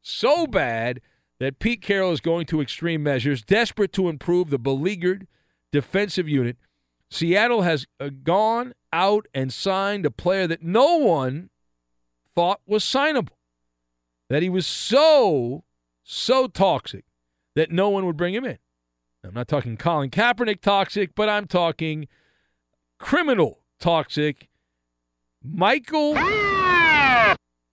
So 0.00 0.46
bad 0.46 1.02
that 1.38 1.58
Pete 1.58 1.82
Carroll 1.82 2.12
is 2.12 2.22
going 2.22 2.46
to 2.46 2.62
extreme 2.62 3.02
measures, 3.02 3.42
desperate 3.42 3.92
to 3.92 4.08
improve 4.08 4.48
the 4.48 4.58
beleaguered 4.58 5.26
defensive 5.70 6.26
unit. 6.26 6.56
Seattle 7.10 7.60
has 7.60 7.86
uh, 8.00 8.08
gone 8.22 8.72
out 8.90 9.26
and 9.34 9.52
signed 9.52 10.06
a 10.06 10.10
player 10.10 10.46
that 10.46 10.62
no 10.62 10.96
one 10.96 11.50
thought 12.34 12.62
was 12.66 12.84
signable. 12.84 13.36
That 14.30 14.42
he 14.42 14.48
was 14.48 14.66
so, 14.66 15.64
so 16.02 16.46
toxic 16.46 17.04
that 17.54 17.70
no 17.70 17.90
one 17.90 18.06
would 18.06 18.16
bring 18.16 18.32
him 18.32 18.46
in. 18.46 18.56
I'm 19.24 19.34
not 19.34 19.48
talking 19.48 19.76
Colin 19.76 20.10
Kaepernick 20.10 20.60
toxic, 20.60 21.14
but 21.14 21.28
I'm 21.28 21.46
talking 21.46 22.08
criminal 22.98 23.60
toxic. 23.80 24.48
Mychael 25.46 26.14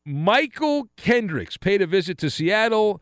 Mychael 0.08 0.86
Kendricks 0.96 1.58
paid 1.58 1.82
a 1.82 1.88
visit 1.88 2.18
to 2.20 2.30
Seattle. 2.30 3.02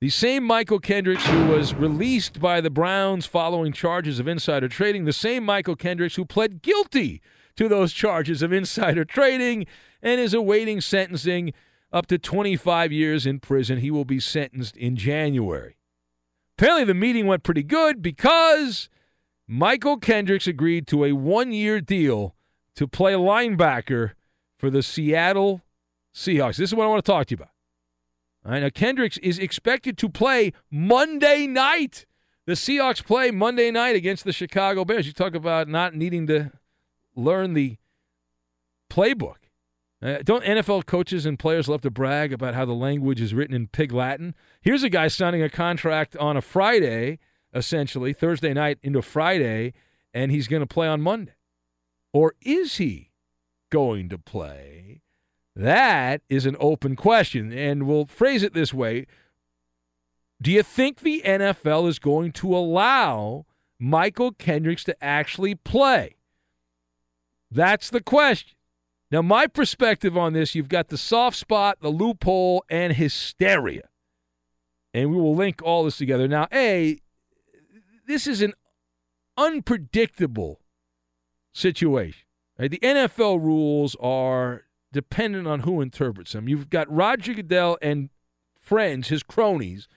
The 0.00 0.10
same 0.10 0.46
Mychael 0.46 0.82
Kendricks 0.82 1.26
who 1.26 1.46
was 1.46 1.74
released 1.74 2.38
by 2.38 2.60
the 2.60 2.70
Browns 2.70 3.24
following 3.24 3.72
charges 3.72 4.20
of 4.20 4.28
insider 4.28 4.68
trading, 4.68 5.06
the 5.06 5.12
same 5.12 5.44
Mychael 5.44 5.78
Kendricks 5.78 6.16
who 6.16 6.26
pled 6.26 6.60
guilty 6.60 7.22
to 7.56 7.66
those 7.66 7.94
charges 7.94 8.42
of 8.42 8.52
insider 8.52 9.06
trading 9.06 9.64
and 10.02 10.20
is 10.20 10.34
awaiting 10.34 10.82
sentencing 10.82 11.54
up 11.92 12.06
to 12.06 12.18
25 12.18 12.92
years 12.92 13.24
in 13.24 13.40
prison. 13.40 13.78
He 13.78 13.90
will 13.90 14.04
be 14.04 14.20
sentenced 14.20 14.76
in 14.76 14.96
January. 14.96 15.76
Apparently, 16.58 16.84
the 16.84 16.94
meeting 16.94 17.26
went 17.26 17.42
pretty 17.42 17.62
good 17.62 18.00
because 18.00 18.88
Mychael 19.50 20.00
Kendricks 20.00 20.46
agreed 20.46 20.86
to 20.86 21.04
a 21.04 21.12
one 21.12 21.52
year 21.52 21.82
deal 21.82 22.34
to 22.76 22.88
play 22.88 23.12
linebacker 23.12 24.12
for 24.58 24.70
the 24.70 24.82
Seattle 24.82 25.62
Seahawks. 26.14 26.56
This 26.56 26.70
is 26.70 26.74
what 26.74 26.84
I 26.84 26.88
want 26.88 27.04
to 27.04 27.12
talk 27.12 27.26
to 27.26 27.32
you 27.32 27.36
about. 27.36 27.50
All 28.44 28.52
right, 28.52 28.62
now, 28.62 28.70
Kendricks 28.70 29.18
is 29.18 29.38
expected 29.38 29.98
to 29.98 30.08
play 30.08 30.52
Monday 30.70 31.46
night. 31.46 32.06
The 32.46 32.52
Seahawks 32.52 33.04
play 33.04 33.30
Monday 33.30 33.70
night 33.70 33.96
against 33.96 34.24
the 34.24 34.32
Chicago 34.32 34.84
Bears. 34.84 35.06
You 35.06 35.12
talk 35.12 35.34
about 35.34 35.68
not 35.68 35.94
needing 35.94 36.26
to 36.28 36.52
learn 37.14 37.52
the 37.52 37.76
playbook. 38.90 39.45
Uh, 40.06 40.18
don't 40.22 40.44
NFL 40.44 40.86
coaches 40.86 41.26
and 41.26 41.36
players 41.36 41.66
love 41.66 41.80
to 41.80 41.90
brag 41.90 42.32
about 42.32 42.54
how 42.54 42.64
the 42.64 42.72
language 42.72 43.20
is 43.20 43.34
written 43.34 43.56
in 43.56 43.66
pig 43.66 43.90
Latin? 43.90 44.36
Here's 44.60 44.84
a 44.84 44.88
guy 44.88 45.08
signing 45.08 45.42
a 45.42 45.50
contract 45.50 46.16
on 46.18 46.36
a 46.36 46.40
Friday, 46.40 47.18
essentially, 47.52 48.12
Thursday 48.12 48.54
night 48.54 48.78
into 48.84 49.02
Friday, 49.02 49.72
and 50.14 50.30
he's 50.30 50.46
going 50.46 50.60
to 50.60 50.66
play 50.66 50.86
on 50.86 51.00
Monday. 51.00 51.34
Or 52.12 52.34
is 52.40 52.76
he 52.76 53.10
going 53.72 54.08
to 54.10 54.16
play? 54.16 55.02
That 55.56 56.22
is 56.28 56.46
an 56.46 56.56
open 56.60 56.94
question. 56.94 57.52
And 57.52 57.82
we'll 57.82 58.06
phrase 58.06 58.44
it 58.44 58.54
this 58.54 58.72
way 58.72 59.06
Do 60.40 60.52
you 60.52 60.62
think 60.62 61.00
the 61.00 61.20
NFL 61.26 61.88
is 61.88 61.98
going 61.98 62.30
to 62.32 62.56
allow 62.56 63.44
Mychael 63.82 64.38
Kendricks 64.38 64.84
to 64.84 64.96
actually 65.02 65.56
play? 65.56 66.14
That's 67.50 67.90
the 67.90 68.00
question. 68.00 68.55
Now, 69.10 69.22
my 69.22 69.46
perspective 69.46 70.16
on 70.16 70.32
this 70.32 70.54
you've 70.54 70.68
got 70.68 70.88
the 70.88 70.98
soft 70.98 71.36
spot, 71.36 71.78
the 71.80 71.90
loophole, 71.90 72.64
and 72.68 72.94
hysteria. 72.94 73.88
And 74.92 75.10
we 75.10 75.16
will 75.16 75.34
link 75.34 75.62
all 75.62 75.84
this 75.84 75.98
together. 75.98 76.26
Now, 76.26 76.48
A, 76.52 76.98
this 78.06 78.26
is 78.26 78.42
an 78.42 78.54
unpredictable 79.36 80.60
situation. 81.52 82.24
Right? 82.58 82.70
The 82.70 82.78
NFL 82.78 83.42
rules 83.42 83.96
are 84.00 84.62
dependent 84.92 85.46
on 85.46 85.60
who 85.60 85.80
interprets 85.80 86.32
them. 86.32 86.48
You've 86.48 86.70
got 86.70 86.90
Roger 86.90 87.34
Goodell 87.34 87.76
and 87.82 88.08
friends, 88.60 89.08
his 89.08 89.22
cronies, 89.22 89.88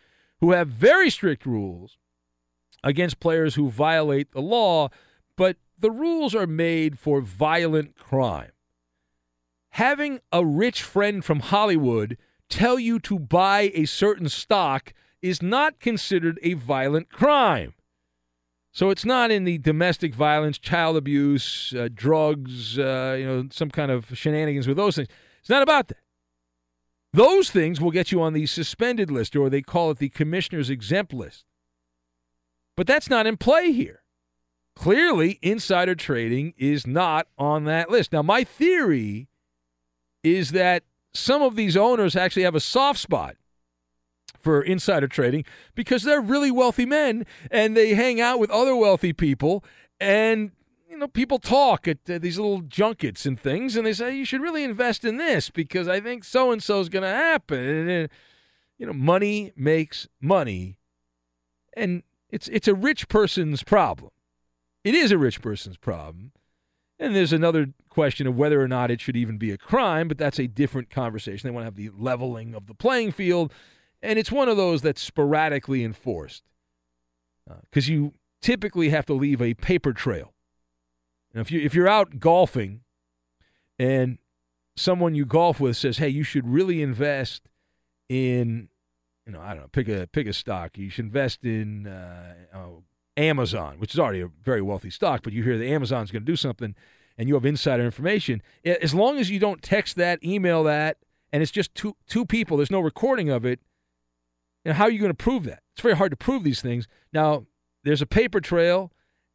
who 0.41 0.51
have 0.51 0.67
very 0.67 1.09
strict 1.09 1.45
rules 1.45 1.97
against 2.83 3.19
players 3.19 3.55
who 3.55 3.69
violate 3.69 4.31
the 4.31 4.41
law, 4.41 4.89
but 5.37 5.57
the 5.77 5.91
rules 5.91 6.35
are 6.35 6.47
made 6.47 6.99
for 6.99 7.21
violent 7.21 7.97
crime. 7.97 8.51
Having 9.71 10.19
a 10.31 10.45
rich 10.45 10.81
friend 10.81 11.23
from 11.23 11.41
Hollywood 11.41 12.17
tell 12.49 12.79
you 12.79 12.99
to 12.99 13.19
buy 13.19 13.71
a 13.73 13.85
certain 13.85 14.29
stock 14.29 14.93
is 15.21 15.41
not 15.41 15.79
considered 15.79 16.39
a 16.41 16.53
violent 16.53 17.11
crime. 17.11 17.73
So 18.71 18.89
it's 18.89 19.05
not 19.05 19.31
in 19.31 19.45
the 19.45 19.57
domestic 19.57 20.13
violence, 20.13 20.57
child 20.57 20.95
abuse, 20.95 21.73
uh, 21.77 21.89
drugs, 21.93 22.77
uh, 22.77 23.15
you 23.19 23.25
know, 23.25 23.47
some 23.51 23.69
kind 23.69 23.91
of 23.91 24.17
shenanigans 24.17 24.67
with 24.67 24.77
those 24.77 24.95
things. 24.95 25.09
It's 25.39 25.49
not 25.49 25.63
about 25.63 25.87
that. 25.89 25.97
Those 27.11 27.49
things 27.49 27.81
will 27.81 27.91
get 27.91 28.11
you 28.11 28.21
on 28.21 28.33
the 28.33 28.45
suspended 28.45 29.09
list, 29.09 29.35
or 29.35 29.49
they 29.49 29.63
call 29.63 29.89
it 29.91 29.97
the 29.97 30.09
commissioner's 30.09 30.69
exempt 30.69 31.11
list. 31.11 31.45
But 32.77 32.85
that's 32.85 33.09
not 33.09 33.25
in 33.25 33.37
play 33.37 33.71
here. 33.71 34.03
Clearly, 34.75 35.39
insider 35.41 35.95
trading 35.95 36.53
is 36.55 36.85
not 36.85 37.27
on 37.37 37.65
that 37.65 37.89
list. 37.89 38.13
Now, 38.13 38.21
my 38.21 38.43
theory 38.43 39.28
is 40.23 40.51
that 40.51 40.83
some 41.13 41.41
of 41.41 41.55
these 41.55 41.75
owners 41.75 42.15
actually 42.15 42.43
have 42.43 42.55
a 42.55 42.59
soft 42.59 42.99
spot 42.99 43.35
for 44.39 44.61
insider 44.61 45.07
trading 45.07 45.43
because 45.75 46.03
they're 46.03 46.21
really 46.21 46.51
wealthy 46.51 46.85
men 46.85 47.25
and 47.51 47.75
they 47.75 47.93
hang 47.93 48.21
out 48.21 48.39
with 48.39 48.49
other 48.51 48.75
wealthy 48.75 49.11
people 49.11 49.63
and 49.99 50.51
you 50.89 50.97
know 50.97 51.07
people 51.07 51.39
talk 51.39 51.87
at 51.87 51.97
uh, 52.09 52.17
these 52.17 52.37
little 52.37 52.61
junkets 52.61 53.25
and 53.25 53.39
things 53.39 53.75
and 53.75 53.85
they 53.85 53.93
say 53.93 54.15
you 54.15 54.25
should 54.25 54.41
really 54.41 54.63
invest 54.63 55.03
in 55.03 55.17
this 55.17 55.49
because 55.49 55.87
I 55.87 55.99
think 55.99 56.23
so 56.23 56.51
and 56.51 56.63
so 56.63 56.79
is 56.79 56.89
going 56.89 57.03
to 57.03 57.09
happen. 57.09 57.59
And 57.59 58.05
uh, 58.05 58.07
you 58.77 58.85
know 58.85 58.93
money 58.93 59.51
makes 59.55 60.07
money 60.21 60.77
and 61.75 62.03
it's 62.29 62.47
it's 62.49 62.67
a 62.67 62.73
rich 62.73 63.07
person's 63.09 63.63
problem. 63.63 64.11
It 64.83 64.95
is 64.95 65.11
a 65.11 65.17
rich 65.17 65.41
person's 65.41 65.77
problem 65.77 66.31
and 66.99 67.15
there's 67.15 67.33
another 67.33 67.69
question 67.89 68.27
of 68.27 68.35
whether 68.35 68.61
or 68.61 68.67
not 68.67 68.91
it 68.91 69.01
should 69.01 69.15
even 69.15 69.37
be 69.37 69.51
a 69.51 69.57
crime 69.57 70.07
but 70.07 70.17
that's 70.17 70.39
a 70.39 70.47
different 70.47 70.89
conversation 70.89 71.47
they 71.47 71.53
want 71.53 71.63
to 71.63 71.65
have 71.65 71.75
the 71.75 71.89
leveling 71.97 72.53
of 72.53 72.67
the 72.67 72.73
playing 72.73 73.11
field 73.11 73.53
and 74.01 74.17
it's 74.17 74.31
one 74.31 74.47
of 74.47 74.57
those 74.57 74.81
that's 74.81 75.01
sporadically 75.01 75.83
enforced 75.83 76.43
because 77.69 77.89
uh, 77.89 77.91
you 77.91 78.13
typically 78.41 78.89
have 78.89 79.05
to 79.07 79.13
leave 79.13 79.41
a 79.41 79.53
paper 79.55 79.93
trail. 79.93 80.33
And 81.33 81.41
if 81.41 81.51
you 81.51 81.59
if 81.61 81.73
you're 81.73 81.87
out 81.87 82.19
golfing, 82.19 82.81
and 83.77 84.17
someone 84.75 85.15
you 85.15 85.25
golf 85.25 85.59
with 85.59 85.77
says, 85.77 85.97
"Hey, 85.97 86.09
you 86.09 86.23
should 86.23 86.47
really 86.47 86.81
invest 86.81 87.43
in," 88.07 88.69
you 89.25 89.33
know, 89.33 89.41
I 89.41 89.49
don't 89.49 89.61
know, 89.61 89.69
pick 89.71 89.87
a 89.87 90.07
pick 90.07 90.27
a 90.27 90.33
stock. 90.33 90.77
You 90.77 90.89
should 90.89 91.05
invest 91.05 91.43
in 91.43 91.87
uh, 91.87 92.33
oh, 92.55 92.83
Amazon, 93.19 93.79
which 93.79 93.93
is 93.93 93.99
already 93.99 94.21
a 94.21 94.27
very 94.43 94.61
wealthy 94.61 94.89
stock. 94.89 95.21
But 95.23 95.33
you 95.33 95.43
hear 95.43 95.57
that 95.57 95.65
Amazon's 95.65 96.11
going 96.11 96.23
to 96.23 96.31
do 96.31 96.35
something, 96.35 96.75
and 97.17 97.27
you 97.27 97.35
have 97.35 97.45
insider 97.45 97.83
information. 97.83 98.41
As 98.65 98.93
long 98.93 99.17
as 99.17 99.29
you 99.29 99.39
don't 99.39 99.61
text 99.61 99.95
that, 99.97 100.23
email 100.23 100.63
that, 100.63 100.97
and 101.31 101.43
it's 101.43 101.51
just 101.51 101.75
two 101.75 101.95
two 102.07 102.25
people, 102.25 102.57
there's 102.57 102.71
no 102.71 102.79
recording 102.79 103.29
of 103.29 103.45
it 103.45 103.59
and 104.65 104.75
how 104.75 104.85
are 104.85 104.91
you 104.91 104.99
going 104.99 105.11
to 105.11 105.15
prove 105.15 105.43
that? 105.45 105.63
It's 105.73 105.81
very 105.81 105.95
hard 105.95 106.11
to 106.11 106.17
prove 106.17 106.43
these 106.43 106.61
things. 106.61 106.87
Now, 107.13 107.45
there's 107.83 108.01
a 108.01 108.05
paper 108.05 108.41
trail, 108.41 108.91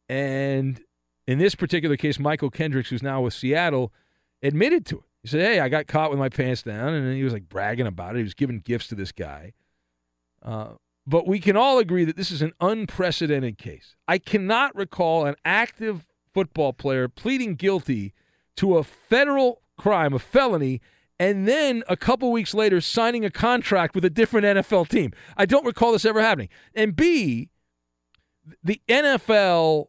and 0.07 0.81
in 1.27 1.39
this 1.39 1.55
particular 1.55 1.97
case, 1.97 2.17
Mychael 2.17 2.53
Kendricks, 2.53 2.89
who's 2.89 3.03
now 3.03 3.21
with 3.21 3.33
Seattle, 3.33 3.91
admitted 4.43 4.85
to 4.87 4.97
it. 4.97 5.03
He 5.23 5.27
said, 5.27 5.41
Hey, 5.41 5.59
I 5.59 5.69
got 5.69 5.87
caught 5.87 6.11
with 6.11 6.19
my 6.19 6.29
pants 6.29 6.61
down. 6.61 6.93
And 6.93 7.15
he 7.15 7.23
was 7.23 7.33
like 7.33 7.49
bragging 7.49 7.87
about 7.87 8.15
it. 8.15 8.19
He 8.19 8.23
was 8.23 8.35
giving 8.35 8.59
gifts 8.59 8.87
to 8.87 8.95
this 8.95 9.11
guy. 9.11 9.53
Uh, 10.43 10.73
but 11.07 11.27
we 11.27 11.39
can 11.39 11.55
all 11.55 11.77
agree 11.77 12.05
that 12.05 12.15
this 12.15 12.31
is 12.31 12.41
an 12.41 12.53
unprecedented 12.59 13.57
case. 13.57 13.95
I 14.07 14.17
cannot 14.17 14.75
recall 14.75 15.25
an 15.25 15.35
active 15.45 16.07
football 16.33 16.73
player 16.73 17.07
pleading 17.07 17.55
guilty 17.55 18.13
to 18.57 18.77
a 18.77 18.83
federal 18.83 19.61
crime, 19.77 20.13
a 20.13 20.19
felony, 20.19 20.81
and 21.19 21.47
then 21.47 21.83
a 21.87 21.95
couple 21.95 22.31
weeks 22.31 22.53
later 22.53 22.81
signing 22.81 23.23
a 23.23 23.29
contract 23.29 23.95
with 23.95 24.03
a 24.03 24.09
different 24.09 24.45
NFL 24.45 24.89
team. 24.89 25.11
I 25.37 25.45
don't 25.45 25.65
recall 25.65 25.91
this 25.91 26.05
ever 26.05 26.21
happening. 26.21 26.49
And 26.73 26.95
B, 26.95 27.49
the 28.63 28.81
NFL, 28.89 29.87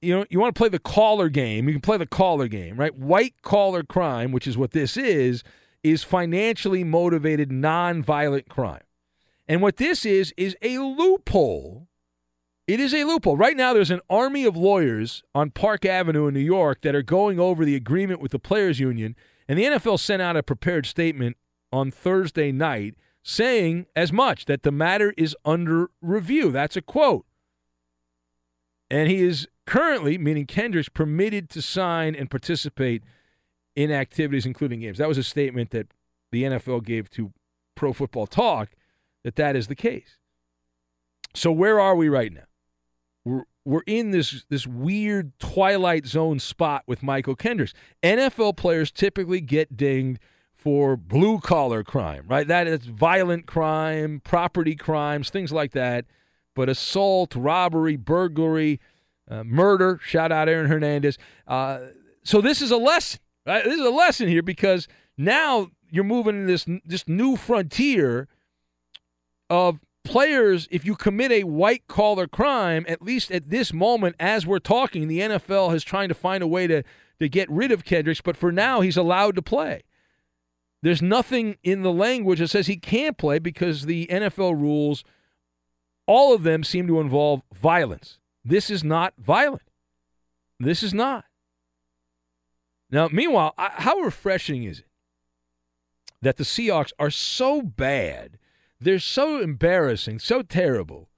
you 0.00 0.16
know, 0.16 0.24
you 0.28 0.40
want 0.40 0.54
to 0.54 0.58
play 0.58 0.68
the 0.68 0.78
caller 0.78 1.28
game, 1.28 1.68
you 1.68 1.74
can 1.74 1.80
play 1.80 1.98
the 1.98 2.06
caller 2.06 2.48
game, 2.48 2.78
right? 2.78 2.96
White 2.96 3.34
collar 3.42 3.82
crime, 3.82 4.32
which 4.32 4.46
is 4.46 4.58
what 4.58 4.72
this 4.72 4.96
is, 4.96 5.44
is 5.82 6.02
financially 6.02 6.82
motivated 6.82 7.50
nonviolent 7.50 8.48
crime. 8.48 8.82
And 9.48 9.62
what 9.62 9.76
this 9.76 10.04
is 10.04 10.34
is 10.36 10.56
a 10.62 10.78
loophole. 10.78 11.88
It 12.66 12.80
is 12.80 12.92
a 12.92 13.04
loophole. 13.04 13.36
Right 13.36 13.56
now 13.56 13.72
there's 13.72 13.92
an 13.92 14.00
army 14.10 14.44
of 14.44 14.56
lawyers 14.56 15.22
on 15.34 15.50
Park 15.50 15.84
Avenue 15.84 16.26
in 16.26 16.34
New 16.34 16.40
York 16.40 16.80
that 16.82 16.96
are 16.96 17.02
going 17.02 17.38
over 17.38 17.64
the 17.64 17.76
agreement 17.76 18.20
with 18.20 18.32
the 18.32 18.40
players 18.40 18.80
union 18.80 19.14
and 19.48 19.58
the 19.58 19.64
NFL 19.64 20.00
sent 20.00 20.20
out 20.20 20.36
a 20.36 20.42
prepared 20.42 20.86
statement 20.86 21.36
on 21.72 21.90
Thursday 21.90 22.50
night 22.50 22.96
saying 23.22 23.86
as 23.94 24.12
much 24.12 24.46
that 24.46 24.62
the 24.62 24.72
matter 24.72 25.14
is 25.16 25.36
under 25.44 25.90
review. 26.00 26.50
That's 26.50 26.76
a 26.76 26.82
quote. 26.82 27.26
And 28.90 29.08
he 29.08 29.22
is 29.22 29.48
currently, 29.66 30.16
meaning 30.16 30.46
Kendricks, 30.46 30.88
permitted 30.88 31.48
to 31.50 31.62
sign 31.62 32.14
and 32.14 32.30
participate 32.30 33.02
in 33.74 33.90
activities, 33.90 34.46
including 34.46 34.80
games. 34.80 34.98
That 34.98 35.08
was 35.08 35.18
a 35.18 35.24
statement 35.24 35.70
that 35.70 35.88
the 36.30 36.44
NFL 36.44 36.84
gave 36.84 37.10
to 37.10 37.32
Pro 37.74 37.92
Football 37.92 38.26
Talk 38.26 38.70
that 39.26 39.34
that 39.34 39.56
is 39.56 39.66
the 39.66 39.74
case. 39.74 40.18
So 41.34 41.50
where 41.50 41.80
are 41.80 41.96
we 41.96 42.08
right 42.08 42.32
now? 42.32 42.44
We're 43.24 43.42
we're 43.64 43.82
in 43.84 44.12
this 44.12 44.44
this 44.48 44.68
weird 44.68 45.36
twilight 45.40 46.06
zone 46.06 46.38
spot 46.38 46.84
with 46.86 47.00
Mychael 47.00 47.36
Kendricks. 47.36 47.74
NFL 48.04 48.56
players 48.56 48.92
typically 48.92 49.40
get 49.40 49.76
dinged 49.76 50.20
for 50.54 50.96
blue 50.96 51.40
collar 51.40 51.82
crime, 51.82 52.24
right? 52.28 52.46
That 52.46 52.68
is 52.68 52.86
violent 52.86 53.46
crime, 53.46 54.20
property 54.22 54.76
crimes, 54.76 55.28
things 55.28 55.50
like 55.50 55.72
that. 55.72 56.04
But 56.54 56.68
assault, 56.68 57.34
robbery, 57.34 57.96
burglary, 57.96 58.78
uh, 59.28 59.42
murder, 59.42 59.98
shout 60.04 60.30
out 60.30 60.48
Aaron 60.48 60.70
Hernandez. 60.70 61.18
Uh, 61.48 61.80
So 62.22 62.40
this 62.40 62.62
is 62.62 62.70
a 62.70 62.76
lesson. 62.76 63.18
Right? 63.44 63.64
This 63.64 63.74
is 63.74 63.86
a 63.86 63.90
lesson 63.90 64.28
here 64.28 64.42
because 64.44 64.86
now 65.18 65.70
you're 65.90 66.04
moving 66.04 66.36
in 66.36 66.46
this 66.46 66.64
this 66.84 67.08
new 67.08 67.34
frontier 67.34 68.28
of 69.48 69.80
players. 70.04 70.68
If 70.70 70.84
you 70.84 70.94
commit 70.94 71.32
a 71.32 71.44
white 71.44 71.86
collar 71.88 72.26
crime, 72.26 72.84
at 72.88 73.02
least 73.02 73.30
at 73.30 73.50
this 73.50 73.72
moment, 73.72 74.16
as 74.18 74.46
we're 74.46 74.58
talking, 74.58 75.08
the 75.08 75.20
NFL 75.20 75.74
is 75.74 75.84
trying 75.84 76.08
to 76.08 76.14
find 76.14 76.42
a 76.42 76.46
way 76.46 76.66
to 76.66 76.82
to 77.18 77.28
get 77.28 77.50
rid 77.50 77.72
of 77.72 77.84
Kendricks. 77.84 78.20
But 78.20 78.36
for 78.36 78.52
now, 78.52 78.80
he's 78.80 78.96
allowed 78.96 79.36
to 79.36 79.42
play. 79.42 79.82
There's 80.82 81.02
nothing 81.02 81.56
in 81.62 81.82
the 81.82 81.92
language 81.92 82.38
that 82.38 82.48
says 82.48 82.66
he 82.66 82.76
can't 82.76 83.16
play 83.16 83.38
because 83.38 83.86
the 83.86 84.06
NFL 84.06 84.60
rules, 84.60 85.04
all 86.06 86.34
of 86.34 86.42
them 86.42 86.62
seem 86.62 86.86
to 86.86 87.00
involve 87.00 87.42
violence. 87.52 88.18
This 88.44 88.70
is 88.70 88.84
not 88.84 89.14
violent. 89.18 89.62
This 90.60 90.82
is 90.82 90.94
not. 90.94 91.24
Now, 92.90 93.08
meanwhile, 93.10 93.54
how 93.56 93.98
refreshing 93.98 94.62
is 94.62 94.80
it 94.80 94.86
that 96.22 96.36
the 96.36 96.44
Seahawks 96.44 96.92
are 96.98 97.10
so 97.10 97.62
bad? 97.62 98.38
They're 98.80 98.98
so 98.98 99.40
embarrassing, 99.40 100.18
so 100.18 100.42
terrible 100.42 101.08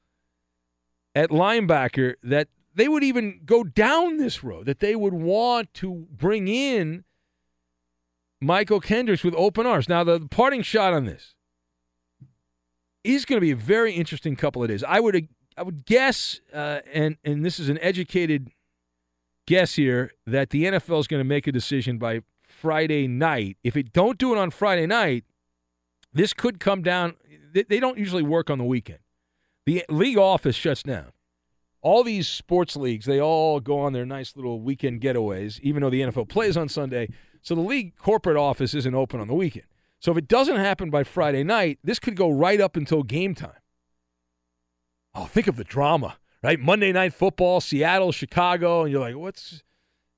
at 1.15 1.31
linebacker 1.31 2.15
that 2.23 2.49
they 2.75 2.87
would 2.87 3.03
even 3.03 3.41
go 3.45 3.65
down 3.65 4.19
this 4.19 4.45
road, 4.45 4.67
that 4.67 4.79
they 4.79 4.95
would 4.95 5.15
want 5.15 5.75
to 5.75 6.07
bring 6.11 6.47
in 6.47 7.05
Mychael 8.43 8.83
Kendricks 8.83 9.25
with 9.25 9.35
open 9.37 9.67
arms. 9.67 9.89
Now, 9.89 10.05
the 10.05 10.21
parting 10.31 10.63
shot 10.63 10.93
on 10.93 11.05
this 11.05 11.35
is 13.03 13.25
going 13.25 13.39
to 13.39 13.45
be 13.45 13.51
a 13.51 13.57
very 13.57 13.93
interesting 13.93 14.37
couple 14.37 14.63
of 14.63 14.69
days. 14.69 14.85
I 14.85 15.01
would, 15.01 15.29
I 15.57 15.63
would 15.63 15.85
guess, 15.87 16.41
uh, 16.55 16.81
and 16.93 17.17
and 17.25 17.45
this 17.45 17.59
is 17.59 17.69
an 17.69 17.79
educated 17.81 18.53
guess 19.47 19.75
here, 19.75 20.13
that 20.27 20.51
the 20.51 20.65
NFL 20.65 21.01
is 21.01 21.07
going 21.07 21.21
to 21.21 21.29
make 21.29 21.47
a 21.47 21.53
decision 21.53 21.99
by 21.99 22.21
Friday 22.43 23.09
night. 23.09 23.57
If 23.65 23.77
it 23.77 23.93
don't 23.93 24.19
do 24.19 24.33
it 24.33 24.39
on 24.39 24.51
Friday 24.51 24.87
night, 24.87 25.25
this 26.13 26.33
could 26.33 26.61
come 26.61 26.83
down. 26.83 27.17
They, 27.63 27.81
don't 27.81 27.99
usually 27.99 28.23
work 28.23 28.51
on 28.51 28.59
the 28.59 28.65
weekend. 28.65 29.01
The 29.67 29.85
league 29.89 30.19
office 30.19 30.57
shuts 30.57 30.83
down. 30.83 31.13
All 31.81 32.03
these 32.03 32.27
sports 32.27 32.77
leagues, 32.77 33.07
they 33.07 33.21
all 33.21 33.61
go 33.61 33.79
on 33.79 33.93
their 33.93 34.07
nice 34.07 34.35
little 34.35 34.61
weekend 34.61 35.01
getaways, 35.01 35.61
even 35.61 35.83
though 35.83 35.91
the 35.91 36.01
NFL 36.01 36.29
plays 36.29 36.57
on 36.57 36.69
Sunday. 36.69 37.09
So 37.43 37.55
the 37.55 37.61
league 37.61 37.97
corporate 37.97 38.37
office 38.37 38.75
isn't 38.75 38.95
open 38.95 39.21
on 39.21 39.29
the 39.29 39.35
weekend. 39.35 39.67
So 40.01 40.13
if 40.13 40.19
it 40.19 40.29
doesn't 40.29 40.57
happen 40.57 40.91
by 40.91 41.05
Friday 41.05 41.45
night, 41.45 41.79
this 41.83 41.99
could 41.99 42.17
go 42.17 42.31
right 42.31 42.61
up 42.61 42.77
until 42.77 43.03
game 43.03 43.35
time. 43.35 43.53
Oh, 45.15 45.25
think 45.27 45.47
of 45.47 45.57
the 45.57 45.65
drama, 45.65 46.19
right? 46.43 46.59
Monday 46.59 46.93
night 46.93 47.13
football, 47.13 47.61
Seattle, 47.61 48.13
Chicago, 48.13 48.83
and 48.83 48.93
you're 48.93 49.01
like, 49.01 49.17
what's 49.17 49.63